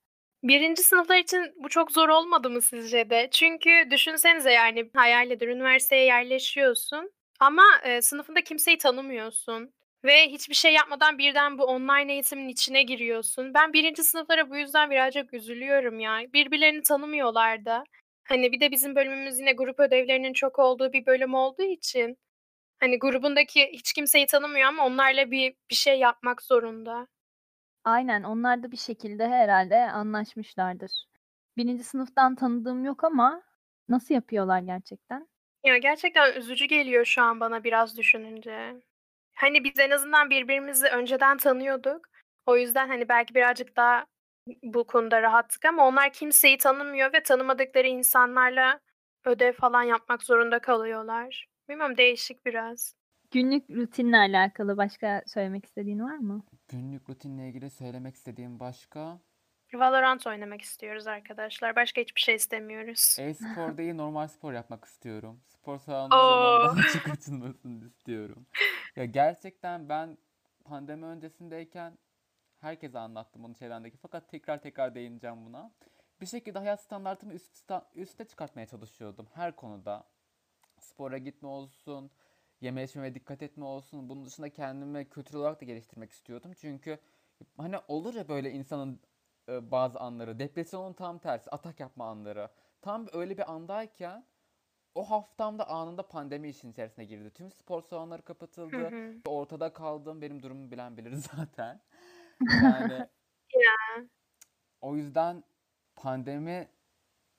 Birinci 0.43 0.84
sınıflar 0.84 1.17
için 1.17 1.54
bu 1.63 1.69
çok 1.69 1.91
zor 1.91 2.10
olmadı 2.10 2.49
mı 2.49 2.62
sizce 2.62 3.10
de? 3.10 3.28
Çünkü 3.32 3.69
düşünsenize 3.91 4.52
yani 4.52 4.89
hayal 4.95 5.32
edin 5.32 5.47
üniversiteye 5.47 6.06
yerleşiyorsun 6.06 7.12
ama 7.39 7.63
e, 7.84 8.02
sınıfında 8.02 8.41
kimseyi 8.41 8.78
tanımıyorsun 8.78 9.73
ve 10.06 10.30
hiçbir 10.30 10.56
şey 10.56 10.74
yapmadan 10.74 11.18
birden 11.18 11.58
bu 11.58 11.64
online 11.64 12.14
eğitimin 12.14 12.48
içine 12.48 12.84
giriyorsun. 12.84 13.54
Ben 13.54 13.74
birinci 13.74 14.04
sınıflara 14.04 14.50
bu 14.50 14.58
yüzden 14.58 14.92
birazcık 14.92 15.34
üzülüyorum 15.34 16.00
ya. 16.00 16.20
Birbirlerini 16.34 16.82
tanımıyorlar 16.84 17.66
da. 17.66 17.84
Hani 18.24 18.52
bir 18.52 18.60
de 18.60 18.72
bizim 18.72 18.96
bölümümüz 18.96 19.40
yine 19.40 19.54
grup 19.54 19.80
ödevlerinin 19.80 20.34
çok 20.34 20.60
olduğu 20.60 20.94
bir 20.94 21.06
bölüm 21.06 21.34
olduğu 21.34 21.64
için 21.64 22.18
hani 22.80 23.00
grubundaki 23.00 23.70
hiç 23.74 23.94
kimseyi 23.94 24.26
tanımıyor 24.26 24.68
ama 24.68 24.86
onlarla 24.86 25.32
bir 25.32 25.56
bir 25.70 25.76
şey 25.76 26.00
yapmak 26.00 26.42
zorunda. 26.42 27.08
Aynen 27.84 28.24
onlar 28.24 28.64
da 28.64 28.72
bir 28.72 28.78
şekilde 28.78 29.28
herhalde 29.28 29.76
anlaşmışlardır. 29.78 30.92
Birinci 31.58 31.84
sınıftan 31.84 32.36
tanıdığım 32.36 32.86
yok 32.86 33.04
ama 33.04 33.44
nasıl 33.90 34.14
yapıyorlar 34.14 34.60
gerçekten? 34.60 35.28
Ya, 35.64 35.78
gerçekten 35.78 36.34
üzücü 36.34 36.66
geliyor 36.66 37.06
şu 37.06 37.22
an 37.22 37.40
bana 37.40 37.64
biraz 37.64 37.98
düşününce. 37.98 38.76
Hani, 39.39 39.63
biz 39.63 39.80
en 39.80 39.89
azından 39.89 40.30
birbirimizi 40.30 40.88
önceden 40.88 41.38
tanıyorduk. 41.38 42.10
O 42.45 42.58
yüzden, 42.58 42.88
hani, 42.88 43.10
belki 43.10 43.36
birazcık 43.36 43.75
daha 43.75 44.06
bu 44.63 44.88
konuda 44.88 45.21
rahattık 45.21 45.65
ama 45.65 45.88
onlar 45.88 46.13
kimseyi 46.13 46.58
tanımıyor 46.58 47.13
ve 47.13 47.23
tanımadıkları 47.23 47.88
insanlarla 47.88 48.80
ödev 49.25 49.54
falan 49.54 49.84
yapmak 49.84 50.23
zorunda 50.23 50.60
kalıyorlar. 50.60 51.47
Bilmiyorum, 51.69 51.97
değişik 51.97 52.45
biraz. 52.45 52.95
Günlük 53.32 53.69
rutinle 53.69 54.17
alakalı 54.17 54.78
başka 54.78 55.23
söylemek 55.28 55.65
istediğin 55.65 55.99
var 55.99 56.17
mı? 56.17 56.43
Günlük 56.67 57.10
rutinle 57.10 57.47
ilgili 57.47 57.69
söylemek 57.69 58.15
istediğim 58.15 58.60
başka 58.60 59.19
Valorant 59.73 60.28
oynamak 60.28 60.62
istiyoruz 60.62 61.08
arkadaşlar. 61.08 61.75
Başka 61.75 62.02
hiçbir 62.02 62.21
şey 62.21 62.36
istemiyoruz. 62.36 63.15
E-spor 63.19 63.78
değil 63.78 63.93
normal 63.93 64.28
spor 64.28 64.54
yapmak 64.54 64.86
istiyorum. 64.86 65.41
Spor 65.47 65.78
salonlarından 65.78 66.71
Oo. 66.71 66.78
daha 66.78 66.88
çok 66.93 67.13
açılmasını 67.13 67.88
istiyorum. 67.88 68.45
Ya 68.95 69.06
gerçekten 69.06 69.89
ben 69.89 70.17
pandemi 70.65 71.06
öncesindeyken 71.06 71.97
herkese 72.60 72.99
anlattım 72.99 73.43
bunu 73.43 73.54
çevremdeki. 73.56 73.97
Fakat 73.97 74.30
tekrar 74.30 74.62
tekrar 74.62 74.95
değineceğim 74.95 75.45
buna. 75.45 75.71
Bir 76.21 76.25
şekilde 76.25 76.60
hayat 76.60 76.82
standartımı 76.82 77.34
üst, 77.34 77.71
üste 77.95 78.25
çıkartmaya 78.25 78.67
çalışıyordum 78.67 79.28
her 79.34 79.56
konuda. 79.56 80.04
Spora 80.80 81.17
gitme 81.17 81.47
olsun, 81.47 82.12
yeme 82.62 82.84
içmeme 82.84 83.15
dikkat 83.15 83.41
etme 83.41 83.65
olsun. 83.65 84.10
Bunun 84.10 84.25
dışında 84.25 84.49
kendimi 84.49 85.10
kültürel 85.10 85.39
olarak 85.41 85.62
da 85.62 85.65
geliştirmek 85.65 86.12
istiyordum. 86.12 86.54
Çünkü 86.54 86.99
hani 87.58 87.75
olur 87.88 88.13
ya 88.13 88.28
böyle 88.28 88.52
insanın 88.52 88.99
e, 89.49 89.71
bazı 89.71 89.99
anları, 89.99 90.39
depresyonun 90.39 90.93
tam 90.93 91.19
tersi, 91.19 91.49
atak 91.49 91.80
yapma 91.80 92.10
anları. 92.10 92.49
Tam 92.82 93.08
öyle 93.13 93.38
bir 93.38 93.52
andayken 93.52 94.25
o 95.00 95.04
haftamda 95.04 95.70
anında 95.70 96.08
pandemi 96.08 96.50
işin 96.50 96.72
içerisine 96.72 97.06
girdi. 97.06 97.30
Tüm 97.34 97.52
spor 97.52 97.82
salonları 97.82 98.22
Hı 98.22 98.26
kapatıldı. 98.26 98.78
hı. 98.92 99.14
Ortada 99.26 99.74
kaldım. 99.74 100.22
Benim 100.22 100.44
durumumu 100.44 100.72
bilen 100.72 100.98
bilir 100.98 101.12
zaten. 101.36 101.82
Yani 102.64 102.94
Ya. 103.54 104.06
o 104.82 104.96
yüzden 104.96 105.44
pandemi 105.96 106.68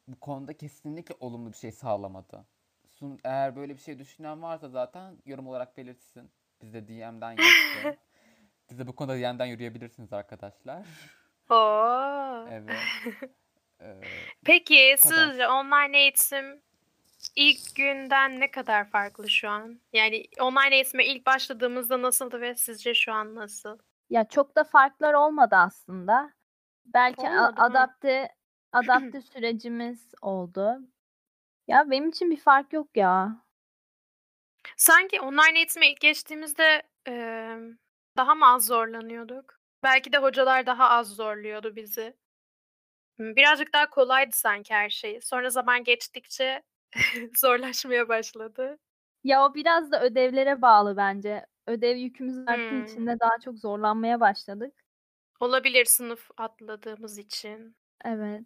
bu 0.09 0.20
konuda 0.20 0.57
kesinlikle 0.57 1.14
olumlu 1.20 1.53
bir 1.53 1.57
şey 1.57 1.73
sağlamadı. 1.73 2.44
Sun, 2.88 3.18
eğer 3.25 3.57
böyle 3.57 3.75
bir 3.75 3.81
şey 3.81 3.99
düşünen 3.99 4.42
varsa 4.42 4.68
zaten 4.68 5.18
yorum 5.27 5.46
olarak 5.49 5.77
belirtsin. 5.77 6.31
Biz 6.62 6.75
de 6.75 6.88
DM'den 6.88 7.31
yazsın. 7.31 7.99
Biz 8.70 8.79
de 8.79 8.87
bu 8.87 8.94
konuda 8.96 9.16
DM'den 9.16 9.46
yürüyebilirsiniz 9.46 10.12
arkadaşlar. 10.12 10.87
Oo. 11.51 12.46
Evet. 12.51 12.77
Ee, 13.81 14.01
Peki 14.44 14.96
sizce 14.99 15.49
online 15.49 15.99
eğitim 15.99 16.62
ilk 17.37 17.74
günden 17.76 18.40
ne 18.40 18.50
kadar 18.50 18.90
farklı 18.90 19.30
şu 19.30 19.48
an? 19.48 19.80
Yani 19.92 20.24
online 20.40 20.74
eğitime 20.74 21.06
ilk 21.06 21.26
başladığımızda 21.26 22.02
nasıldı 22.02 22.40
ve 22.40 22.54
sizce 22.54 22.94
şu 22.94 23.12
an 23.12 23.35
nasıl? 23.35 23.78
Ya 24.11 24.28
çok 24.28 24.56
da 24.56 24.64
farklar 24.64 25.14
olmadı 25.14 25.56
aslında. 25.56 26.33
Belki 26.87 27.20
Olmadı 27.22 27.52
mı? 27.56 27.62
adapte 27.62 28.28
adapte 28.72 29.20
sürecimiz 29.20 30.12
oldu. 30.22 30.78
Ya 31.68 31.90
benim 31.90 32.09
için 32.09 32.30
bir 32.30 32.40
fark 32.40 32.72
yok 32.72 32.96
ya. 32.96 33.42
Sanki 34.76 35.20
online 35.20 35.56
eğitime 35.59 35.90
ilk 35.90 36.00
geçtiğimizde 36.00 36.83
eee, 37.09 37.59
daha 38.16 38.35
mı 38.35 38.46
az 38.46 38.66
zorlanıyorduk? 38.66 39.61
Belki 39.83 40.12
de 40.12 40.18
hocalar 40.18 40.66
daha 40.66 40.88
az 40.88 41.09
zorluyordu 41.14 41.76
bizi. 41.76 42.16
Birazcık 43.18 43.72
daha 43.74 43.90
kolaydı 43.90 44.37
sanki 44.37 44.74
her 44.74 44.90
şey. 44.90 45.20
Sonra 45.20 45.50
zaman 45.50 45.85
geçtikçe 45.85 46.62
zorlaşmaya 47.40 48.09
başladı. 48.09 48.79
Ya 49.24 49.44
o 49.46 49.55
biraz 49.55 49.92
da 49.92 50.03
ödevlere 50.05 50.62
bağlı 50.62 50.96
bence. 50.96 51.46
Ödev 51.66 51.96
yükümüz 51.96 52.37
arttığı 52.46 52.74
için 52.74 53.00
Hmm. 53.00 53.07
de 53.07 53.16
daha 53.20 53.38
çok 53.44 53.59
zorlanmaya 53.59 54.20
başladık. 54.20 54.74
Olabilir 55.40 55.85
sınıf 55.85 56.31
atladığımız 56.37 57.18
için. 57.18 57.76
Evet. 58.05 58.44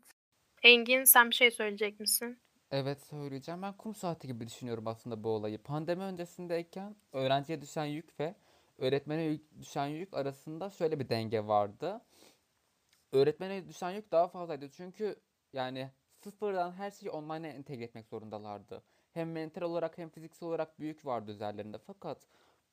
Engin 0.63 1.05
sen 1.05 1.31
bir 1.31 1.35
şey 1.35 1.51
söyleyecek 1.51 2.01
misin? 2.01 2.43
Evet 2.71 3.01
söyleyeceğim. 3.03 3.63
Ben 3.63 3.77
kum 3.77 3.95
saati 3.95 4.27
gibi 4.27 4.47
düşünüyorum 4.47 4.87
aslında 4.87 5.25
bu 5.25 5.29
olayı. 5.29 5.63
Pandemi 5.63 6.03
öncesindeyken 6.03 6.97
öğrenciye 7.13 7.63
düşen 7.63 7.85
yük 7.85 8.21
ve 8.21 8.35
öğretmene 8.79 9.23
yük- 9.23 9.59
düşen 9.61 9.87
yük 9.87 10.15
arasında 10.15 10.71
şöyle 10.71 11.01
bir 11.01 11.09
denge 11.09 11.47
vardı. 11.47 12.01
Öğretmene 13.13 13.69
düşen 13.69 13.91
yük 13.91 14.13
daha 14.13 14.29
fazlaydı. 14.29 14.71
Çünkü 14.71 15.17
yani 15.53 15.91
sıfırdan 16.25 16.73
her 16.73 16.91
şeyi 16.91 17.11
online'a 17.11 17.51
entegre 17.51 17.85
etmek 17.85 18.07
zorundalardı. 18.07 18.83
Hem 19.13 19.33
mental 19.33 19.63
olarak 19.63 19.99
hem 19.99 20.09
fiziksel 20.09 20.49
olarak 20.49 20.81
bir 20.81 20.87
yük 20.87 21.07
vardı 21.07 21.31
üzerlerinde. 21.31 21.79
Fakat 21.79 22.27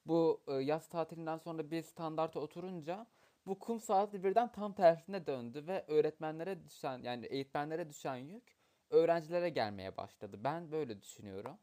bu 0.06 0.44
e, 0.48 0.54
yaz 0.54 0.90
tatilinden 0.90 1.38
sonra 1.38 1.72
bir 1.72 1.82
standarta 1.82 2.40
oturunca 2.40 3.08
bu 3.46 3.60
kum 3.60 3.80
saati 3.80 4.24
birden 4.24 4.52
tam 4.52 4.74
tersine 4.74 5.26
döndü 5.28 5.68
ve 5.68 5.86
öğretmenlere 5.88 6.64
düşen 6.66 7.04
yani 7.04 7.26
eğitmenlere 7.26 7.90
düşen 7.90 8.16
yük 8.16 8.58
öğrencilere 8.90 9.50
gelmeye 9.50 9.98
başladı. 9.98 10.40
Ben 10.44 10.72
böyle 10.72 11.02
düşünüyorum. 11.02 11.58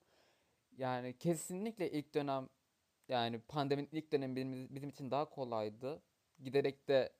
Yani 0.76 1.18
kesinlikle 1.18 1.90
ilk 1.90 2.14
dönem 2.14 2.48
yani 3.08 3.40
pandeminin 3.40 3.88
ilk 3.92 4.12
dönemi 4.12 4.36
bizim, 4.36 4.74
bizim 4.74 4.90
için 4.90 5.10
daha 5.10 5.24
kolaydı. 5.30 6.02
Giderek 6.42 6.88
de 6.88 7.12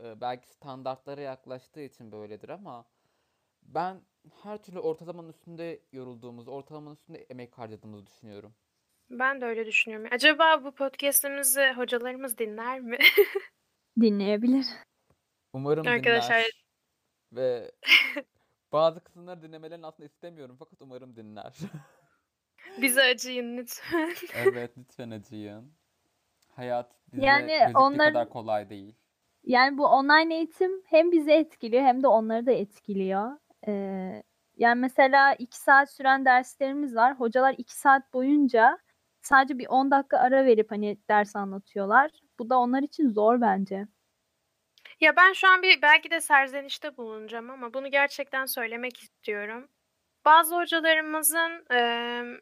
e, 0.00 0.20
belki 0.20 0.48
standartlara 0.48 1.20
yaklaştığı 1.20 1.80
için 1.80 2.12
böyledir 2.12 2.48
ama 2.48 2.84
ben 3.68 4.00
her 4.42 4.62
türlü 4.62 4.78
ortalamanın 4.78 5.28
üstünde 5.28 5.80
yorulduğumuz, 5.92 6.48
ortalamanın 6.48 6.94
üstünde 6.94 7.18
emek 7.18 7.58
harcadığımızı 7.58 8.06
düşünüyorum. 8.06 8.54
Ben 9.10 9.40
de 9.40 9.44
öyle 9.44 9.66
düşünüyorum. 9.66 10.08
Acaba 10.12 10.64
bu 10.64 10.74
podcast'imizi 10.74 11.72
hocalarımız 11.76 12.38
dinler 12.38 12.80
mi? 12.80 12.98
Dinleyebilir. 14.00 14.66
Umarım 15.52 15.86
Arkadaşlar 15.86 16.36
dinler 16.36 16.52
ve 17.32 17.72
bazı 18.72 19.00
kısımları 19.04 19.42
dinlemelerini 19.42 19.86
aslında 19.86 20.06
istemiyorum 20.06 20.56
fakat 20.58 20.82
umarım 20.82 21.16
dinler. 21.16 21.56
bize 22.82 23.02
acıyın 23.02 23.56
lütfen. 23.56 24.14
Evet, 24.34 24.78
lütfen 24.78 25.10
acıyın. 25.10 25.72
Hayat 26.48 26.92
bize 27.12 27.26
Yani 27.26 27.46
gözüktüğü 27.60 27.78
onlar 27.78 28.12
kadar 28.12 28.28
kolay 28.28 28.70
değil. 28.70 28.94
yani 29.44 29.78
bu 29.78 29.86
online 29.86 30.34
eğitim 30.36 30.82
hem 30.86 31.12
bizi 31.12 31.30
etkiliyor 31.30 31.82
hem 31.82 32.02
de 32.02 32.08
onları 32.08 32.46
da 32.46 32.52
etkiliyor. 32.52 33.38
Ee, 33.66 34.22
yani 34.56 34.80
mesela 34.80 35.34
iki 35.34 35.58
saat 35.58 35.90
süren 35.92 36.24
derslerimiz 36.24 36.96
var. 36.96 37.14
Hocalar 37.20 37.54
iki 37.58 37.74
saat 37.76 38.12
boyunca 38.12 38.78
sadece 39.22 39.58
bir 39.58 39.66
10 39.68 39.90
dakika 39.90 40.18
ara 40.18 40.44
verip 40.46 40.70
hani 40.70 40.98
ders 41.10 41.36
anlatıyorlar. 41.36 42.10
Bu 42.38 42.50
da 42.50 42.58
onlar 42.58 42.82
için 42.82 43.08
zor 43.08 43.40
bence. 43.40 43.86
Ya 45.00 45.16
ben 45.16 45.32
şu 45.32 45.48
an 45.48 45.62
bir 45.62 45.82
belki 45.82 46.10
de 46.10 46.20
serzenişte 46.20 46.96
bulunacağım 46.96 47.50
ama 47.50 47.74
bunu 47.74 47.90
gerçekten 47.90 48.46
söylemek 48.46 48.96
istiyorum. 49.02 49.68
Bazı 50.24 50.56
hocalarımızın 50.56 51.66
eee, 51.70 52.40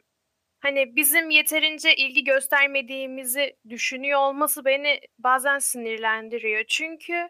hani 0.60 0.96
bizim 0.96 1.30
yeterince 1.30 1.96
ilgi 1.96 2.24
göstermediğimizi 2.24 3.56
düşünüyor 3.68 4.20
olması 4.20 4.64
beni 4.64 5.00
bazen 5.18 5.58
sinirlendiriyor. 5.58 6.64
Çünkü 6.68 7.28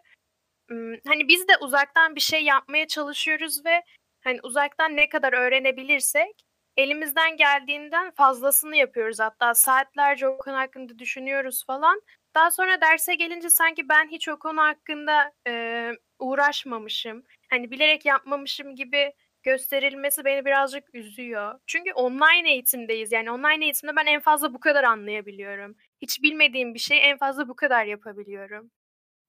hani 1.07 1.27
biz 1.27 1.47
de 1.47 1.51
uzaktan 1.61 2.15
bir 2.15 2.21
şey 2.21 2.43
yapmaya 2.43 2.87
çalışıyoruz 2.87 3.65
ve 3.65 3.83
hani 4.23 4.39
uzaktan 4.43 4.95
ne 4.97 5.09
kadar 5.09 5.33
öğrenebilirsek 5.33 6.35
elimizden 6.77 7.37
geldiğinden 7.37 8.11
fazlasını 8.11 8.75
yapıyoruz. 8.75 9.19
Hatta 9.19 9.53
saatlerce 9.53 10.27
o 10.27 10.37
konu 10.37 10.57
hakkında 10.57 10.99
düşünüyoruz 10.99 11.65
falan. 11.65 12.01
Daha 12.35 12.51
sonra 12.51 12.81
derse 12.81 13.15
gelince 13.15 13.49
sanki 13.49 13.89
ben 13.89 14.07
hiç 14.11 14.27
o 14.29 14.39
konu 14.39 14.61
hakkında 14.61 15.31
eee, 15.47 15.93
uğraşmamışım. 16.19 17.23
Hani 17.49 17.71
bilerek 17.71 18.05
yapmamışım 18.05 18.75
gibi 18.75 19.13
gösterilmesi 19.43 20.25
beni 20.25 20.45
birazcık 20.45 20.83
üzüyor. 20.95 21.59
Çünkü 21.67 21.93
online 21.93 22.51
eğitimdeyiz. 22.51 23.11
Yani 23.11 23.31
online 23.31 23.63
eğitimde 23.65 23.95
ben 23.95 24.05
en 24.05 24.19
fazla 24.19 24.53
bu 24.53 24.59
kadar 24.59 24.83
anlayabiliyorum. 24.83 25.75
Hiç 26.01 26.23
bilmediğim 26.23 26.73
bir 26.73 26.79
şeyi 26.79 27.01
en 27.01 27.17
fazla 27.17 27.47
bu 27.49 27.55
kadar 27.55 27.85
yapabiliyorum. 27.85 28.71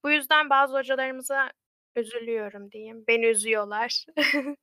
Bu 0.05 0.11
yüzden 0.11 0.51
bazı 0.51 0.79
hocalarımıza 0.79 1.51
üzülüyorum 1.97 2.73
diyeyim. 2.73 3.05
Beni 3.09 3.27
üzüyorlar. 3.27 4.07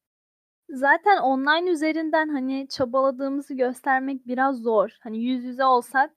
Zaten 0.70 1.18
online 1.18 1.70
üzerinden 1.70 2.30
hani 2.30 2.68
çabaladığımızı 2.70 3.54
göstermek 3.54 4.28
biraz 4.28 4.58
zor. 4.58 4.90
Hani 5.02 5.24
yüz 5.24 5.44
yüze 5.44 5.66
olsak 5.66 6.12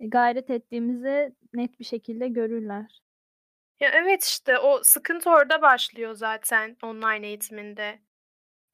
e, 0.00 0.06
gayret 0.06 0.50
ettiğimizi 0.50 1.32
net 1.52 1.80
bir 1.80 1.84
şekilde 1.84 2.28
görürler. 2.28 3.00
Ya 3.80 3.90
evet 3.92 4.24
işte 4.24 4.58
o 4.58 4.80
sıkıntı 4.82 5.30
orada 5.30 5.62
başlıyor 5.62 6.14
zaten 6.14 6.76
online 6.82 7.26
eğitiminde. 7.26 7.98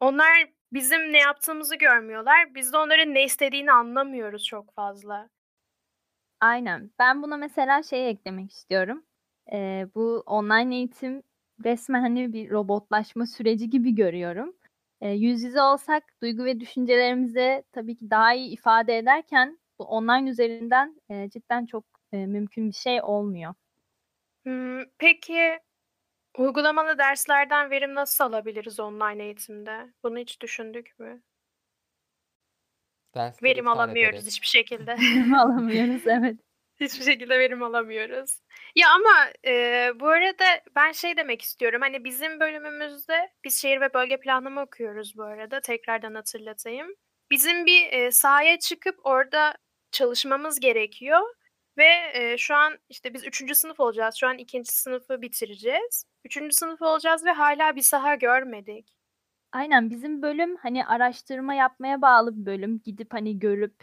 Onlar 0.00 0.50
bizim 0.72 1.12
ne 1.12 1.18
yaptığımızı 1.18 1.76
görmüyorlar. 1.76 2.54
Biz 2.54 2.72
de 2.72 2.76
onların 2.76 3.14
ne 3.14 3.24
istediğini 3.24 3.72
anlamıyoruz 3.72 4.44
çok 4.44 4.74
fazla. 4.74 5.28
Aynen. 6.40 6.90
Ben 6.98 7.22
buna 7.22 7.36
mesela 7.36 7.82
şey 7.82 8.10
eklemek 8.10 8.50
istiyorum. 8.50 9.04
Ee, 9.53 9.87
bu 9.94 10.22
online 10.26 10.76
eğitim 10.76 11.22
resmen 11.64 12.00
hani 12.00 12.33
bir 12.33 12.50
robotlaşma 12.50 13.26
süreci 13.26 13.70
gibi 13.70 13.94
görüyorum. 13.94 14.57
Ee, 15.00 15.11
yüz 15.11 15.42
yüze 15.42 15.62
olsak 15.62 16.05
duygu 16.22 16.44
ve 16.44 16.61
düşüncelerimizi 16.61 17.64
tabii 17.72 17.96
ki 17.96 18.11
daha 18.11 18.35
iyi 18.35 18.50
ifade 18.50 18.98
ederken 18.98 19.59
bu 19.79 19.85
online 19.85 20.31
üzerinden 20.31 21.00
e, 21.11 21.31
cidden 21.31 21.66
çok 21.66 21.85
e, 22.12 22.26
mümkün 22.26 22.68
bir 22.68 22.74
şey 22.74 23.03
olmuyor. 23.03 23.55
Hmm, 24.44 24.83
peki 24.98 25.59
uygulamalı 26.38 26.98
derslerden 26.98 27.70
verim 27.70 27.94
nasıl 27.94 28.24
alabiliriz 28.24 28.81
online 28.81 29.24
eğitimde? 29.24 29.92
Bunu 30.05 30.18
hiç 30.18 30.40
düşündük 30.40 30.98
mü? 30.98 31.22
Dersleri 33.14 33.53
Verim 33.53 33.68
alamıyoruz 33.68 34.14
ederek. 34.14 34.26
hiçbir 34.26 34.46
şekilde. 34.46 34.96
Alamıyoruz 35.38 36.07
evet. 36.07 36.37
Hiçbir 36.81 37.05
şekilde 37.05 37.38
verim 37.38 37.62
alamıyoruz. 37.62 38.40
Ya 38.76 38.88
ama, 38.94 39.33
eee, 39.44 39.92
bu 40.00 40.09
arada 40.09 40.44
ben 40.76 40.92
şey 40.92 41.16
demek 41.16 41.42
istiyorum, 41.42 41.80
hani, 41.83 42.04
bizim 42.04 42.40
bölümümüzde 42.40 43.30
biz 43.44 43.62
şehir 43.62 43.80
ve 43.80 43.94
bölge 43.94 44.20
planlama 44.20 44.62
okuyoruz 44.62 45.16
bu 45.16 45.22
arada, 45.22 45.61
tekrardan 45.61 46.14
hatırlatayım. 46.14 46.88
Bizim 47.30 47.66
bir, 47.66 47.80
eee, 47.92 48.11
sahaya 48.11 48.59
çıkıp 48.59 48.96
orada 49.06 49.54
çalışmamız 49.92 50.61
gerekiyor 50.61 51.20
ve, 51.78 51.85
eee, 52.14 52.37
şu 52.38 52.54
an, 52.54 52.78
işte, 52.88 53.14
biz 53.14 53.24
3. 53.26 53.54
sınıf 53.54 53.80
olacağız. 53.80 54.14
Şu 54.16 54.26
an 54.28 54.38
2. 54.38 54.72
sınıfı 54.74 55.22
bitireceğiz. 55.22 56.04
3. 56.24 56.54
sınıf 56.54 56.83
olacağız 56.83 57.24
ve 57.24 57.30
hâlâ 57.30 57.76
bir 57.76 57.83
saha 57.83 58.14
görmedik. 58.14 58.90
Aynen, 59.52 59.90
bizim 59.90 60.22
bölüm, 60.22 60.56
hani, 60.56 60.87
araştırma 60.87 61.54
yapmaya 61.54 62.02
bağlı 62.02 62.37
bir 62.40 62.46
bölüm. 62.46 62.80
Gidip, 62.85 63.12
hani, 63.14 63.38
görüp, 63.38 63.74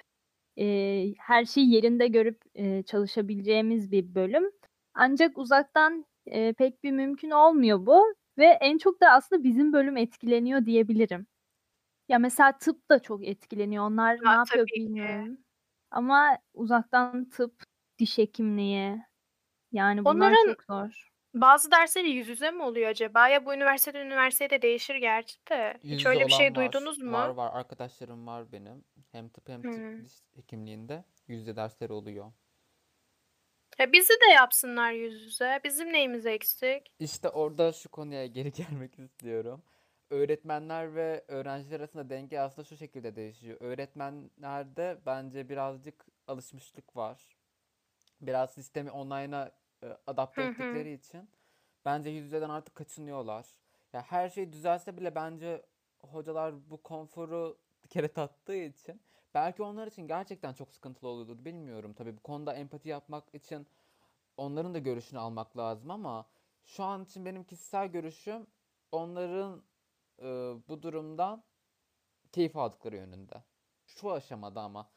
eee, 0.57 1.13
her 1.19 1.45
şeyi 1.45 1.73
yerinde 1.75 2.07
görüp, 2.07 2.41
eee, 2.55 2.83
çalışabileceğimiz 2.87 3.91
bir 3.91 4.15
bölüm. 4.15 4.51
Ancak 4.97 5.39
uzaktan, 5.39 6.05
eee, 6.27 6.53
pek 6.59 6.83
bir 6.85 6.91
mümkün 6.93 7.31
olmuyor 7.31 7.87
bu 7.87 8.15
ve 8.39 8.45
en 8.47 8.79
çok 8.79 9.01
da 9.01 9.11
aslında 9.11 9.43
bizim 9.45 9.73
bölüm 9.73 9.97
etkileniyor 9.97 10.65
diyebilirim. 10.67 11.27
Ya, 12.09 12.19
mesela 12.19 12.59
tıp 12.59 12.91
da 12.91 12.99
çok 13.03 13.27
etkileniyor. 13.27 13.85
Onlar 13.85 14.17
ne 14.25 14.29
A, 14.29 14.33
yapıyor 14.33 14.67
bilmiyorum 14.75 15.39
ama 15.91 16.39
uzaktan 16.53 17.29
tıp, 17.29 17.63
diş 17.99 18.17
hekimliği, 18.17 19.03
yani, 19.73 20.05
bunlar 20.05 20.35
Onların 20.35 20.47
çok 20.47 20.63
zor. 20.63 21.11
bazı 21.35 21.71
dersleri 21.71 22.11
yüz 22.11 22.29
yüze 22.29 22.51
mi 22.51 22.63
oluyor 22.63 22.89
acaba? 22.89 23.29
Ya, 23.29 23.45
bu 23.45 23.55
üniversiteden 23.55 24.07
üniversiteye 24.07 24.49
de 24.49 24.61
değişir 24.61 24.95
gerçi 24.95 25.35
de. 25.51 25.79
Yüz 25.83 25.91
Hiç 25.91 26.07
öyle 26.07 26.27
bir 26.27 26.31
şey 26.31 26.55
var. 26.55 26.55
duydunuz 26.55 26.99
mu? 26.99 27.05
Var, 27.05 27.29
var. 27.29 27.51
Arkadaşlarım 27.53 28.27
var 28.27 28.51
benim. 28.51 28.85
Hem 29.11 29.29
tıp 29.29 29.49
hem 29.49 29.63
tıp 29.63 29.85
Hımm. 29.85 30.03
diş 30.03 30.19
hekimliğinde 30.35 31.05
yüz 31.27 31.39
yüze 31.41 31.55
dersleri 31.55 31.93
oluyor. 31.93 32.31
Ya, 33.79 33.93
bizi 33.93 34.13
de 34.13 34.31
yapsınlar 34.33 34.91
yüz 34.91 35.21
yüze. 35.21 35.59
Bizim 35.63 35.93
neyimiz 35.93 36.25
eksik? 36.25 36.91
İşte 36.99 37.29
orada 37.29 37.73
şu 37.73 37.89
konuya 37.89 38.25
geri 38.25 38.51
gelmek 38.53 38.99
istiyorum. 38.99 39.63
Öğretmenler 40.09 40.95
ve 40.95 41.25
öğrenciler 41.27 41.79
arasında 41.79 42.09
denge 42.09 42.39
aslında 42.39 42.67
şu 42.67 42.77
şekilde 42.77 43.15
değişiyor. 43.15 43.57
Öğretmenlerde 43.61 44.97
bence 45.05 45.49
birazcık 45.49 46.05
alışmışlık 46.27 46.95
var. 46.95 47.37
Biraz 48.21 48.53
sistemi 48.53 48.91
online'a 48.91 49.51
e, 49.83 49.87
adapte 50.07 50.41
Hı 50.41 50.45
hı. 50.47 50.51
ettikleri 50.51 50.93
için 50.93 51.29
bence 51.85 52.09
yüz 52.09 52.23
yüzeden 52.23 52.49
artık 52.49 52.75
kaçınıyorlar. 52.75 53.45
Ya 53.93 54.01
her 54.01 54.29
şey 54.29 54.51
düzelse 54.53 54.97
bile 54.97 55.15
bence 55.15 55.61
hocalar 55.99 56.69
bu 56.69 56.83
konforu 56.83 57.57
bir 57.83 57.89
kere 57.89 58.07
tattığı 58.13 58.55
için 58.55 59.01
belki 59.33 59.63
onlar 59.63 59.87
için 59.87 60.07
gerçekten 60.07 60.53
çok 60.53 60.71
sıkıntılı 60.71 61.09
oluyordur. 61.09 61.45
Bilmiyorum 61.45 61.93
tabii 61.93 62.17
bu 62.17 62.21
konuda 62.21 62.53
empati 62.53 62.89
yapmak 62.89 63.35
için 63.35 63.67
onların 64.37 64.73
da 64.73 64.79
görüşünü 64.79 65.19
almak 65.19 65.57
lazım 65.57 65.91
ama 65.91 66.25
şu 66.63 66.83
an 66.83 67.03
için 67.03 67.25
benim 67.25 67.43
kişisel 67.43 67.87
görüşüm 67.87 68.47
onların 68.91 69.63
e, 70.19 70.25
bu 70.67 70.83
durumdan 70.83 71.43
keyif 72.31 72.57
aldıkları 72.57 72.95
yönünde. 72.95 73.43
Şu 73.85 74.11
aşamada 74.11 74.61
ama 74.61 74.89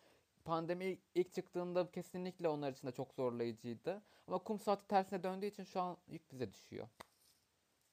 pandemi 0.45 0.99
ilk, 1.15 1.33
çıktığında 1.33 1.91
kesinlikle 1.91 2.49
onlar 2.49 2.73
için 2.73 2.87
de 2.89 2.93
çok 2.93 3.15
zorlayıcıydı. 3.15 4.03
Ama 4.27 4.39
kum 4.39 4.61
saati 4.61 4.87
tersine 4.87 5.23
döndüğü 5.23 5.47
için 5.47 5.65
şu 5.65 5.81
an 5.81 5.97
yük 6.09 6.33
bize 6.33 6.53
düşüyor. 6.53 6.89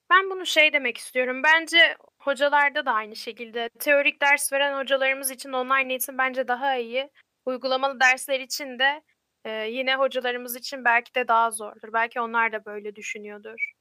Ben 0.09 0.29
bunu 0.29 0.45
şey 0.45 0.73
demek 0.73 0.97
istiyorum. 0.97 1.43
Bence 1.43 1.97
hocalarda 2.19 2.85
da 2.85 2.91
aynı 2.93 3.15
şekilde. 3.15 3.69
Teorik 3.79 4.21
ders 4.21 4.53
veren 4.53 4.79
hocalarımız 4.79 5.31
için 5.31 5.53
online 5.53 5.89
eğitim 5.89 6.17
bence 6.17 6.47
daha 6.47 6.75
iyi. 6.75 7.09
Uygulamalı 7.45 7.99
dersler 7.99 8.39
için 8.39 8.79
de 8.79 9.01
e, 9.45 9.51
yine 9.51 9.95
hocalarımız 9.95 10.55
için 10.55 10.85
belki 10.85 11.15
de 11.15 11.27
daha 11.27 11.51
zordur. 11.51 11.93
Belki 11.93 12.21
onlar 12.21 12.51
da 12.51 12.65
böyle 12.65 12.95
düşünüyordur. 12.95 13.71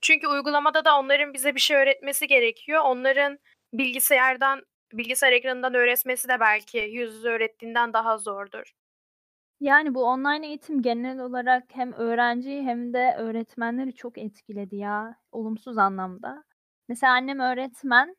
Çünkü 0.00 0.26
uygulamada 0.26 0.84
da 0.84 0.98
onların 0.98 1.34
bize 1.34 1.54
bir 1.54 1.60
şey 1.60 1.76
öğretmesi 1.76 2.26
gerekiyor. 2.26 2.82
Onların 2.84 3.38
bilgisayardan, 3.72 4.62
bilgisayar 4.92 5.32
ekranından 5.32 5.74
öğretmesi 5.74 6.28
de 6.28 6.40
belki 6.40 6.78
yüz 6.78 7.14
yüze 7.14 7.28
öğrettiğinden 7.28 7.92
daha 7.92 8.18
zordur. 8.18 8.72
Yani, 9.60 9.94
bu 9.94 10.04
online 10.04 10.46
eğitim 10.46 10.82
genel 10.82 11.18
olarak 11.20 11.64
hem 11.72 11.92
öğrenciyi 11.92 12.62
hem 12.62 12.92
de 12.92 13.14
öğretmenleri 13.18 13.94
çok 13.94 14.18
etkiledi 14.18 14.76
ya, 14.76 15.16
olumsuz 15.32 15.78
anlamda. 15.78 16.44
Mesela 16.88 17.12
annem 17.12 17.40
öğretmen. 17.40 18.16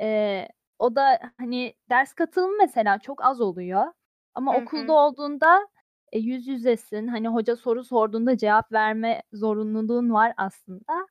Eee, 0.00 0.48
o 0.78 0.96
da, 0.96 1.20
hani, 1.38 1.74
ders 1.90 2.14
katılımı 2.14 2.56
mesela 2.58 2.98
çok 2.98 3.24
az 3.24 3.40
oluyor 3.40 3.86
ama 4.34 4.56
Hı 4.56 4.56
okulda 4.56 4.92
hı. 4.94 4.94
olduğunda, 4.94 5.68
e, 6.12 6.18
yüz 6.18 6.48
yüzesin. 6.48 7.06
Hani, 7.08 7.28
hoca 7.28 7.56
soru 7.56 7.84
sorduğunda 7.84 8.36
cevap 8.38 8.72
verme 8.72 9.22
zorunluluğun 9.32 10.12
var 10.12 10.34
aslında. 10.36 11.08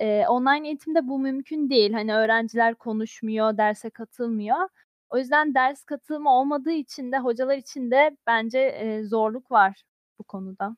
Eee, 0.00 0.26
online 0.28 0.68
eğitimde 0.68 1.08
bu 1.08 1.18
mümkün 1.18 1.70
değil. 1.70 1.92
Hani, 1.92 2.14
öğrenciler 2.16 2.74
konuşmuyor, 2.74 3.58
derse 3.58 3.90
katılmıyor. 3.90 4.68
O 5.16 5.18
yüzden 5.18 5.54
ders 5.54 5.84
katılımı 5.84 6.30
olmadığı 6.30 6.72
için 6.72 7.12
de 7.12 7.18
hocalar 7.18 7.56
için 7.56 7.90
de 7.90 8.16
bence, 8.26 8.60
eee, 8.60 9.04
zorluk 9.04 9.50
var 9.50 9.82
bu 10.18 10.24
konuda. 10.24 10.76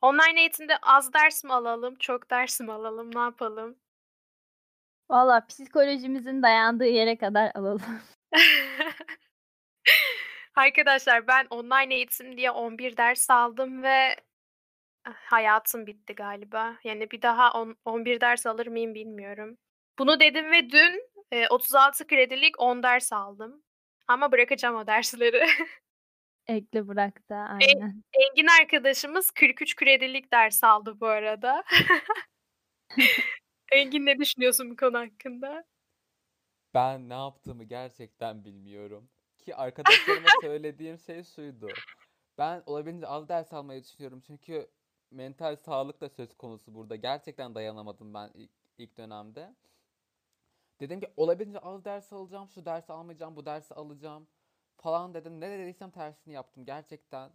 Online 0.00 0.40
eğitimde 0.40 0.78
az 0.82 1.12
ders 1.12 1.44
mi 1.44 1.52
alalım, 1.52 1.94
çok 1.94 2.30
ders 2.30 2.60
mi 2.60 2.72
alalım, 2.72 3.14
ne 3.14 3.20
yapalım? 3.20 3.76
Valla 5.10 5.46
psikolojimizin 5.46 6.42
dayandığı 6.42 6.86
yere 6.86 7.16
kadar 7.16 7.52
alalım. 7.54 7.82
Arkadaşlar 10.54 11.26
ben 11.26 11.46
online 11.50 11.94
eğitim 11.94 12.36
diye 12.36 12.50
11 12.50 12.96
ders 12.96 13.30
aldım 13.30 13.82
ve 13.82 14.16
ah, 15.04 15.14
hayatım 15.14 15.86
bitti 15.86 16.14
galiba. 16.14 16.76
Yani 16.84 17.10
bir 17.10 17.22
daha 17.22 17.52
on 17.52 17.76
11 17.84 18.20
ders 18.20 18.46
alır 18.46 18.66
mıyım 18.66 18.94
bilmiyorum. 18.94 19.58
Bunu 19.98 20.20
dedim 20.20 20.50
ve 20.52 20.70
dün, 20.70 21.10
eee, 21.32 21.46
36 21.50 22.06
kredilik 22.06 22.60
10 22.60 22.82
ders 22.82 23.12
aldım. 23.12 23.62
Ama 24.10 24.32
bırakacağım 24.32 24.76
o 24.76 24.86
dersleri. 24.86 25.46
Ekle 26.46 26.88
bırak 26.88 27.28
da, 27.28 27.34
E 27.34 27.66
aynen. 27.66 28.02
Engin 28.12 28.46
arkadaşımız 28.60 29.30
43 29.30 29.76
kredilik 29.76 30.32
ders 30.32 30.64
aldı 30.64 31.00
bu 31.00 31.06
arada. 31.06 31.64
Engin 33.72 34.06
ne 34.06 34.18
düşünüyorsun 34.18 34.70
bu 34.70 34.76
konu 34.76 34.98
hakkında? 34.98 35.64
Ben 36.74 37.08
ne 37.08 37.14
yaptığımı 37.14 37.64
gerçekten 37.64 38.44
bilmiyorum. 38.44 39.08
Ki 39.38 39.56
arkadaşlarıma 39.56 40.28
söylediğim 40.42 40.98
şey 40.98 41.24
şuydu. 41.24 41.68
Ben 42.38 42.62
olabildiğince 42.66 43.06
az 43.06 43.28
ders 43.28 43.52
almayı 43.52 43.84
düşünüyorum 43.84 44.20
çünkü 44.26 44.70
mental 45.10 45.56
sağlık 45.56 46.00
da 46.00 46.08
söz 46.08 46.36
konusu 46.36 46.74
burada. 46.74 46.96
Gerçekten 46.96 47.54
dayanamadım 47.54 48.14
ben 48.14 48.30
ilk, 48.34 48.50
ilk 48.78 48.98
dönemde. 48.98 49.54
Dedim 50.80 51.00
ki 51.00 51.08
olabildiğince 51.16 51.58
az 51.58 51.84
ders 51.84 52.12
alacağım, 52.12 52.48
şu 52.54 52.64
dersi 52.64 52.92
almayacağım, 52.92 53.36
bu 53.36 53.46
dersi 53.46 53.74
alacağım 53.74 54.28
falan 54.82 55.14
dedim. 55.14 55.40
Ne 55.40 55.58
dediysem 55.58 55.90
tersini 55.90 56.34
yaptım 56.34 56.64
gerçekten. 56.64 57.30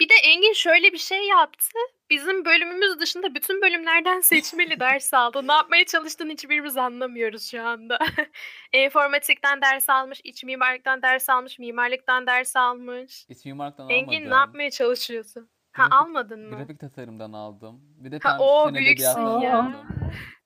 Bir 0.00 0.08
de 0.08 0.14
Engin 0.14 0.52
şöyle 0.52 0.92
bir 0.92 0.98
şey 0.98 1.26
yaptı. 1.28 1.78
Bizim 2.10 2.44
bölümümüz 2.44 3.00
dışında 3.00 3.34
bütün 3.34 3.62
bölümlerden 3.62 4.20
seçmeli 4.20 4.80
ders 4.80 5.14
aldı. 5.14 5.48
Ne 5.48 5.52
yapmaya 5.52 5.86
çalıştığını 5.86 6.32
hiçbirimiz 6.32 6.76
anlamıyoruz 6.76 7.50
şu 7.50 7.62
anda. 7.62 7.98
Enformatikten 8.72 9.60
ders 9.60 9.88
almış, 9.90 10.20
iç 10.24 10.44
mimarlıktan 10.44 11.02
ders 11.02 11.28
almış, 11.28 11.58
mimarlıktan 11.58 12.26
ders 12.26 12.56
almış. 12.56 13.26
İç 13.28 13.44
mimarlıktan 13.44 13.90
Engin 13.90 14.30
ne 14.30 14.34
yapmaya 14.34 14.70
çalışıyorsun? 14.70 15.50
Ha 15.72 15.82
Grafik, 15.82 15.94
almadın 15.94 16.48
mı? 16.50 16.56
grafik 16.56 16.80
tasarımdan 16.80 17.32
aldım. 17.32 17.80
Bir 17.82 18.12
de 18.12 18.18
Ha 18.22 18.36
o 18.40 18.74
büyüksün 18.74 19.40
ya. 19.40 19.58
aldım. 19.58 19.74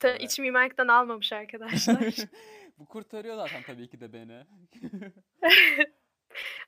Ta, 0.00 0.16
iç 0.16 0.38
mimarlıktan 0.38 0.88
almamış 0.88 1.32
arkadaşlar. 1.32 2.14
Bu 2.78 2.86
kurtarıyor 2.86 3.36
zaten 3.36 3.62
tabii 3.62 3.88
ki 3.88 4.00
de 4.00 4.12
beni. 4.12 4.46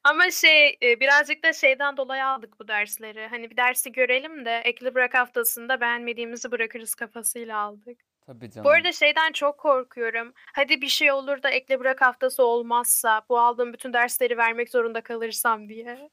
Ama 0.05 0.31
şey 0.31 0.79
e, 0.83 1.01
birazcık 1.01 1.45
da 1.45 1.53
şeyden 1.53 1.97
dolayı 1.97 2.27
aldık 2.27 2.61
bu 2.61 2.69
dersleri. 2.69 3.27
Hani 3.27 3.51
bir 3.51 3.57
dersi 3.57 3.93
görelim 3.93 4.45
de 4.45 4.63
ekli 4.65 4.95
bırak 4.95 5.15
haftasında 5.15 5.81
beğenmediğimizi 5.81 6.51
bırakırız 6.51 6.95
kafasıyla 6.95 7.59
aldık. 7.59 7.99
Tabii 8.27 8.47
Bu 8.47 8.51
canım. 8.51 8.71
arada 8.71 8.93
şeyden 8.93 9.33
çok 9.33 9.59
korkuyorum. 9.59 10.33
Hadi 10.55 10.83
bir 10.83 10.89
şey 10.89 11.13
olur 11.13 11.43
da 11.43 11.51
ekle 11.51 11.81
bırak 11.81 12.01
haftası 12.01 12.45
olmazsa 12.45 13.23
bu 13.29 13.39
aldığım 13.39 13.73
bütün 13.73 13.93
dersleri 13.93 14.37
vermek 14.37 14.71
zorunda 14.71 15.01
kalırsam 15.01 15.69
diye. 15.69 16.11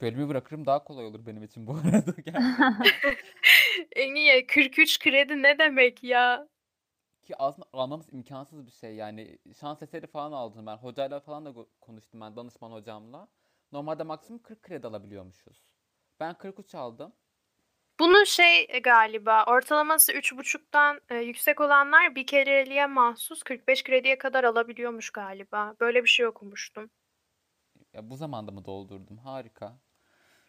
Bölümü 0.00 0.28
bırakırım 0.28 0.66
daha 0.66 0.84
kolay 0.84 1.06
olur 1.06 1.26
benim 1.26 1.42
için 1.42 1.66
bu 1.66 1.72
arada 1.74 2.14
ya 4.18 4.46
43 4.46 4.98
kredi 4.98 5.42
ne 5.42 5.58
demek 5.58 6.04
ya? 6.04 6.48
Ki 7.24 7.36
aslında 7.38 7.68
almamız 7.72 8.12
imkansız 8.12 8.66
bir 8.66 8.72
şey 8.72 8.94
yani. 8.94 9.38
Şans 9.60 9.82
eseri 9.82 10.06
falan 10.06 10.32
aldım 10.32 10.66
ben. 10.66 10.76
Hocayla 10.76 11.20
falan 11.20 11.46
da 11.46 11.66
konuştum 11.80 12.20
ben 12.20 12.36
danışman 12.36 12.72
hocamla. 12.72 13.28
Normalde 13.72 14.02
maksimum 14.02 14.42
40 14.42 14.62
kredi 14.62 14.86
alabiliyormuşuz. 14.86 15.64
Ben 16.20 16.34
43 16.34 16.74
aldım. 16.74 17.12
Bunun 18.00 18.24
şey 18.24 18.66
e, 18.68 18.78
galiba 18.78 19.44
ortalaması 19.44 20.12
3,5'tan 20.12 21.00
e, 21.08 21.16
yüksek 21.16 21.60
olanlar 21.60 22.14
bir 22.14 22.26
kereliğe 22.26 22.86
mahsus 22.86 23.42
45 23.42 23.84
krediye 23.84 24.18
kadar 24.18 24.44
alabiliyormuş 24.44 25.10
galiba. 25.10 25.74
Böyle 25.80 26.02
bir 26.02 26.08
şey 26.08 26.26
okumuştum. 26.26 26.90
Ya 27.92 28.10
bu 28.10 28.16
zamanda 28.16 28.52
mı 28.52 28.64
doldurdum? 28.64 29.18
Harika. 29.18 29.78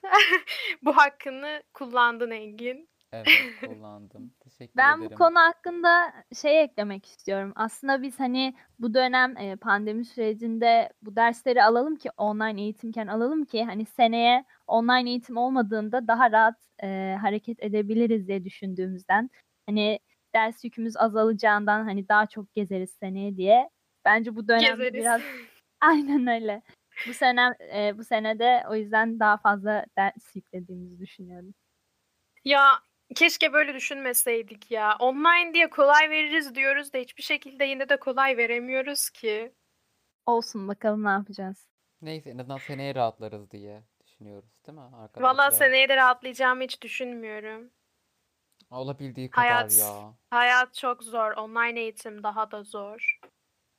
Bu 0.81 0.97
hakkını 0.97 1.63
kullandın 1.73 2.31
Engin. 2.31 2.89
Evet 3.11 3.27
kullandım. 3.65 4.33
Teşekkür 4.57 4.77
Ben 4.77 4.99
bu 4.99 5.05
ederim. 5.05 5.17
konu 5.17 5.39
hakkında 5.39 6.13
şey 6.41 6.63
eklemek 6.63 7.05
istiyorum. 7.05 7.53
Aslında 7.55 8.01
biz 8.01 8.19
hani 8.19 8.55
bu 8.79 8.93
dönem 8.93 9.57
pandemi 9.57 10.05
sürecinde 10.05 10.89
bu 11.01 11.15
dersleri 11.15 11.63
alalım 11.63 11.95
ki 11.95 12.09
online 12.17 12.61
eğitimken 12.61 13.07
alalım 13.07 13.45
ki 13.45 13.63
hani 13.63 13.85
seneye 13.85 14.45
online 14.67 15.09
eğitim 15.09 15.37
olmadığında 15.37 16.07
daha 16.07 16.31
rahat 16.31 16.55
e, 16.83 17.17
hareket 17.21 17.63
edebiliriz 17.63 18.27
diye 18.27 18.45
düşündüğümüzden 18.45 19.29
hani 19.65 19.99
ders 20.35 20.63
yükümüz 20.63 20.97
azalacağından 20.97 21.83
hani 21.83 22.09
daha 22.09 22.25
çok 22.25 22.53
gezeriz 22.53 22.91
seneye 22.91 23.37
diye. 23.37 23.69
Bence 24.05 24.35
bu 24.35 24.47
dönemde 24.47 24.69
Gezeriz. 24.69 24.93
biraz 24.93 25.21
aynen 25.81 26.27
öyle. 26.27 26.61
Bu 27.07 27.13
sene 27.13 27.55
e, 27.75 27.97
bu 27.97 28.03
senede 28.03 28.63
o 28.69 28.75
yüzden 28.75 29.19
daha 29.19 29.37
fazla 29.37 29.85
ders 29.97 30.35
yüklediğimizi 30.35 30.99
düşünüyorum. 30.99 31.53
Ya 32.45 32.79
keşke 33.15 33.53
böyle 33.53 33.73
düşünmeseydik 33.73 34.71
ya. 34.71 34.95
Online 34.99 35.53
diye 35.53 35.69
kolay 35.69 36.09
veririz 36.09 36.55
diyoruz 36.55 36.93
da 36.93 36.97
hiçbir 36.97 37.23
şekilde 37.23 37.65
yine 37.65 37.89
de 37.89 37.97
kolay 37.99 38.37
veremiyoruz 38.37 39.09
ki. 39.09 39.53
Olsun 40.25 40.67
bakalım 40.67 41.03
ne 41.03 41.09
yapacağız. 41.09 41.67
Neyse 42.01 42.29
en 42.29 42.37
azından 42.37 42.57
seneye 42.57 42.95
rahatlarız 42.95 43.51
diye 43.51 43.83
düşünüyoruz 44.05 44.49
değil 44.67 44.77
mi 44.77 44.83
arkadaşlar? 44.83 45.21
Valla 45.21 45.51
seneye 45.51 45.89
de 45.89 45.95
rahatlayacağımı 45.95 46.63
hiç 46.63 46.81
düşünmüyorum. 46.81 47.71
Olabildiği 48.71 49.29
kadar 49.29 49.47
Hayat- 49.47 49.79
ya. 49.79 50.13
Hayat 50.29 50.73
çok 50.73 51.03
zor. 51.03 51.31
Online 51.31 51.79
eğitim 51.79 52.23
daha 52.23 52.51
da 52.51 52.63
zor. 52.63 53.19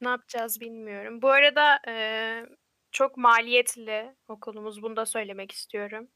Ne 0.01 0.09
yapacağız 0.09 0.61
bilmiyorum. 0.61 1.23
Bu 1.23 1.29
arada 1.31 1.79
eee, 1.87 2.47
çok 2.93 3.17
maliyetli 3.17 4.17
okulumuz. 4.29 4.83
Bunu 4.83 4.97
da 4.97 5.07
söylemek 5.07 5.53
istiyorum. 5.53 6.09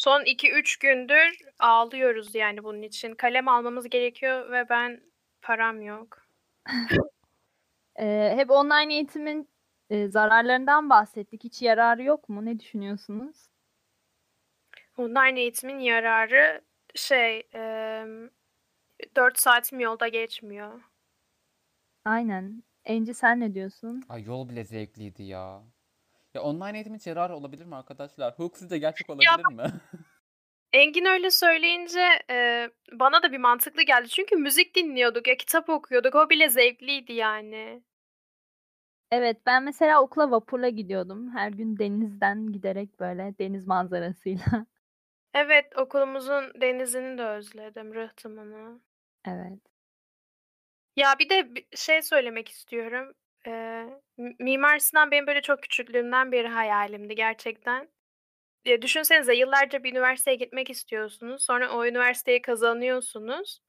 Son 0.00 0.24
2-3 0.24 0.80
gündür 0.80 1.38
ağlıyoruz 1.58 2.34
yani 2.34 2.64
bunun 2.64 2.82
için. 2.82 3.14
Kalem 3.14 3.48
almamız 3.48 3.88
gerekiyor 3.88 4.50
ve 4.50 4.68
ben 4.68 5.00
param 5.42 5.82
yok. 5.82 6.26
Ee, 7.96 8.32
hep 8.36 8.50
online 8.50 8.94
eğitimin 8.94 9.48
e, 9.90 10.08
zararlarından 10.08 10.90
bahsettik. 10.90 11.44
Hiç 11.44 11.62
yararı 11.62 12.02
yok 12.02 12.28
mu? 12.28 12.44
Ne 12.44 12.60
düşünüyorsunuz? 12.60 13.36
Online 14.96 15.40
eğitimin 15.40 15.78
yararı 15.78 16.60
şey 16.94 17.42
eee 17.54 18.06
4 19.16 19.38
saatim 19.38 19.80
yolda 19.80 20.08
geçmiyor. 20.08 20.80
Aynen. 22.04 22.62
Enci 22.84 23.14
sen 23.14 23.40
ne 23.40 23.54
diyorsun? 23.54 24.02
Ay 24.08 24.22
yol 24.22 24.48
bile 24.48 24.64
zevkliydi 24.64 25.22
ya. 25.22 25.62
Ya 26.34 26.42
online 26.42 26.76
eğitimin 26.78 26.98
hiç 26.98 27.06
yararı 27.06 27.36
olabilir 27.36 27.64
mi 27.66 27.76
arkadaşlar? 27.76 28.32
Hukuk 28.32 28.56
sizce 28.58 28.78
gerçek 28.78 29.10
olabilir 29.10 29.46
mi? 29.46 29.64
Engin 30.72 31.04
öyle 31.04 31.30
söyleyince 31.30 32.00
eee, 32.30 32.70
bana 32.92 33.22
da 33.22 33.32
bir 33.32 33.38
mantıklı 33.38 33.82
geldi. 33.82 34.08
Çünkü 34.08 34.36
müzik 34.36 34.74
dinliyorduk 34.76 35.28
ya 35.28 35.36
kitap 35.36 35.68
okuyorduk. 35.68 36.14
O 36.14 36.30
bile 36.30 36.48
zevkliydi 36.48 37.12
yani. 37.12 37.82
Evet, 39.10 39.36
ben 39.46 39.62
mesela 39.64 40.02
okula 40.02 40.30
vapurla 40.30 40.68
gidiyordum. 40.68 41.30
Her 41.30 41.50
gün 41.50 41.78
denizden 41.78 42.52
giderek 42.52 43.00
böyle 43.00 43.34
deniz 43.38 43.66
manzarasıyla. 43.66 44.66
Evet, 45.34 45.76
okulumuzun 45.78 46.52
denizini 46.60 47.18
de 47.18 47.22
özledim, 47.24 47.94
rıhtımını. 47.94 48.80
Evet. 49.24 49.60
Ya 50.96 51.18
bir 51.18 51.28
de 51.28 51.54
bir 51.54 51.66
şey 51.76 52.02
söylemek 52.02 52.48
istiyorum. 52.48 53.14
Eee, 53.46 53.86
Mimar 54.38 54.78
Sinan 54.78 55.10
benim 55.10 55.26
böyle 55.26 55.42
çok 55.42 55.62
küçüklüğümden 55.62 56.32
beri 56.32 56.48
hayalimdi 56.48 57.14
gerçekten. 57.14 57.88
Ya 58.66 58.82
düşünsenize 58.82 59.34
yıllarca 59.34 59.84
bir 59.84 59.92
üniversiteye 59.92 60.36
gitmek 60.36 60.70
istiyorsunuz. 60.70 61.42
Sonra 61.44 61.70
o 61.72 61.86
üniversiteyi 61.86 62.42
kazanıyorsunuz. 62.42 63.60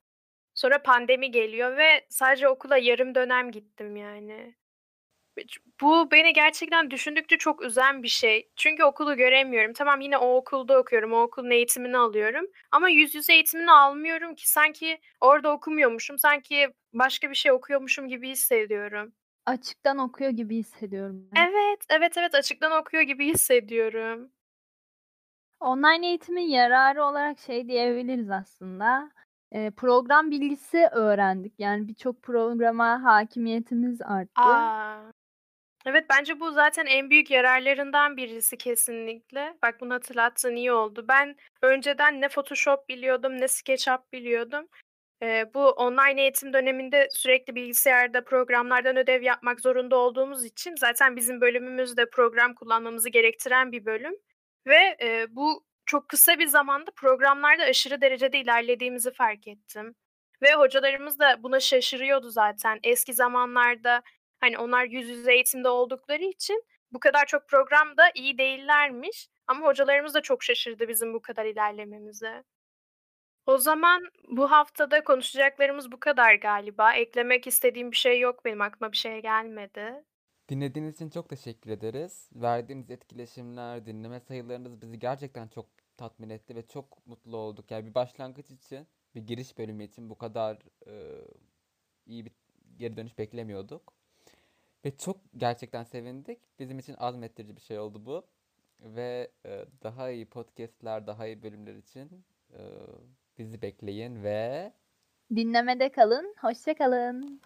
Sonra 0.55 0.83
pandemi 0.83 1.31
geliyor 1.31 1.77
ve 1.77 2.07
sadece 2.09 2.49
okula 2.49 2.77
yarım 2.77 3.15
dönem 3.15 3.51
gittim 3.51 3.95
yani. 3.95 4.55
Bu 5.81 6.11
beni 6.11 6.33
gerçekten 6.33 6.91
düşündükçe 6.91 7.37
çok 7.37 7.63
üzen 7.65 8.03
bir 8.03 8.07
şey. 8.07 8.49
Çünkü 8.55 8.83
okulu 8.83 9.17
göremiyorum. 9.17 9.73
Tamam 9.73 10.01
yine 10.01 10.17
o 10.17 10.35
okulda 10.35 10.79
okuyorum. 10.79 11.13
O 11.13 11.21
okulun 11.21 11.49
eğitimini 11.51 11.97
alıyorum. 11.97 12.45
Ama 12.71 12.89
yüz 12.89 13.15
yüze 13.15 13.33
eğitimini 13.33 13.71
almıyorum 13.71 14.35
ki 14.35 14.49
sanki 14.51 14.99
orada 15.21 15.51
okumuyormuşum. 15.51 16.19
Sanki 16.19 16.67
başka 16.93 17.29
bir 17.29 17.35
şey 17.35 17.51
okuyormuşum 17.51 18.07
gibi 18.07 18.29
hissediyorum. 18.29 19.13
Açıktan 19.45 19.97
okuyor 19.97 20.29
gibi 20.29 20.57
hissediyorum 20.57 21.29
ben. 21.31 21.41
Evet, 21.41 21.85
evet, 21.89 22.17
evet 22.17 22.35
açıktan 22.35 22.81
okuyor 22.81 23.03
gibi 23.03 23.27
hissediyorum. 23.27 24.31
Online 25.59 26.07
eğitimin 26.07 26.49
yararı 26.49 27.03
olarak 27.03 27.39
şey 27.39 27.67
diyebiliriz 27.67 28.31
aslında. 28.31 29.11
Ee, 29.51 29.71
program 29.77 30.31
bilgisi 30.31 30.87
öğrendik. 30.91 31.53
Yani 31.59 31.87
birçok 31.87 32.21
programa 32.23 33.03
hakimiyetimiz 33.03 34.01
arttı. 34.01 34.41
Aa. 34.41 35.11
Evet 35.85 36.05
bence 36.09 36.39
bu 36.39 36.51
zaten 36.51 36.85
en 36.85 37.09
büyük 37.09 37.31
yararlarından 37.31 38.17
birisi 38.17 38.57
kesinlikle. 38.57 39.57
Bak 39.63 39.81
bunu 39.81 39.93
hatırlattığın 39.93 40.55
iyi 40.55 40.71
oldu. 40.71 41.05
Ben 41.07 41.35
önceden 41.61 42.21
ne 42.21 42.29
Photoshop 42.29 42.89
biliyordum 42.89 43.41
ne 43.41 43.47
SketchUp 43.47 44.13
biliyordum. 44.13 44.67
Ee, 45.23 45.53
bu 45.53 45.69
online 45.69 46.21
eğitim 46.21 46.53
döneminde 46.53 47.07
sürekli 47.11 47.55
bilgisayarda 47.55 48.23
programlardan 48.23 48.97
ödev 48.97 49.21
yapmak 49.21 49.61
zorunda 49.61 49.95
olduğumuz 49.95 50.45
için 50.45 50.75
zaten 50.79 51.15
bizim 51.15 51.41
bölümümüz 51.41 51.97
de 51.97 52.09
program 52.09 52.55
kullanmamızı 52.55 53.09
gerektiren 53.09 53.71
bir 53.71 53.85
bölüm. 53.85 54.13
Ve 54.67 54.97
e, 55.01 55.25
bu 55.29 55.65
çok 55.85 56.09
kısa 56.09 56.39
bir 56.39 56.47
zamanda 56.47 56.91
programlarda 56.95 57.63
aşırı 57.63 58.01
derecede 58.01 58.39
ilerlediğimizi 58.39 59.11
fark 59.11 59.47
ettim. 59.47 59.95
Ve 60.41 60.53
hocalarımız 60.53 61.19
da 61.19 61.43
buna 61.43 61.59
şaşırıyordu 61.59 62.29
zaten. 62.29 62.79
Eski 62.83 63.13
zamanlarda 63.13 64.01
hani 64.39 64.57
onlar 64.57 64.85
yüz 64.85 65.09
yüze 65.09 65.33
eğitimde 65.33 65.69
oldukları 65.69 66.23
için 66.23 66.63
bu 66.91 66.99
kadar 66.99 67.25
çok 67.25 67.49
program 67.49 67.97
da 67.97 68.11
iyi 68.15 68.37
değillermiş. 68.37 69.27
Ama 69.47 69.67
hocalarımız 69.67 70.13
da 70.13 70.21
çok 70.21 70.43
şaşırdı 70.43 70.87
bizim 70.87 71.13
bu 71.13 71.21
kadar 71.21 71.45
ilerlememize. 71.45 72.43
O 73.45 73.57
zaman 73.57 74.01
bu 74.29 74.51
haftada 74.51 75.03
konuşacaklarımız 75.03 75.91
bu 75.91 75.99
kadar 75.99 76.35
galiba. 76.35 76.93
Eklemek 76.93 77.47
istediğim 77.47 77.91
bir 77.91 77.97
şey 77.97 78.19
yok 78.19 78.45
benim 78.45 78.61
aklıma 78.61 78.91
bir 78.91 78.97
şey 78.97 79.21
gelmedi. 79.21 80.03
Dinlediğiniz 80.49 80.95
için 80.95 81.09
çok 81.09 81.29
teşekkür 81.29 81.69
ederiz. 81.69 82.29
Verdiğiniz 82.35 82.91
etkileşimler, 82.91 83.85
dinleme 83.85 84.19
sayılarınız 84.19 84.81
bizi 84.81 84.99
gerçekten 84.99 85.47
çok 85.47 85.65
tatmin 85.97 86.29
etti 86.29 86.55
ve 86.55 86.67
çok 86.67 87.07
mutlu 87.07 87.37
olduk. 87.37 87.71
Yani 87.71 87.85
bir 87.85 87.95
başlangıç 87.95 88.51
için, 88.51 88.87
bir 89.15 89.21
giriş 89.21 89.57
bölümü 89.57 89.83
için 89.83 90.09
bu 90.09 90.17
kadar 90.17 90.57
e, 90.87 90.93
iyi 92.05 92.25
bir 92.25 92.31
geri 92.77 92.97
dönüş 92.97 93.17
beklemiyorduk. 93.17 93.93
Ve 94.85 94.97
çok 94.97 95.17
gerçekten 95.37 95.83
sevindik. 95.83 96.39
Bizim 96.59 96.79
için 96.79 96.95
azmettirici 96.97 97.55
bir 97.55 97.61
şey 97.61 97.79
oldu 97.79 98.05
bu. 98.05 98.25
Ve 98.79 99.31
e, 99.45 99.65
daha 99.83 100.09
iyi 100.09 100.25
podcastler, 100.25 101.07
daha 101.07 101.27
iyi 101.27 101.43
bölümler 101.43 101.75
için 101.75 102.25
e, 102.53 102.59
bizi 103.37 103.61
bekleyin 103.61 104.23
ve 104.23 104.73
Dinlemede 105.35 105.91
kalın. 105.91 106.35
Hoşça 106.41 106.73
kalın. 106.75 107.41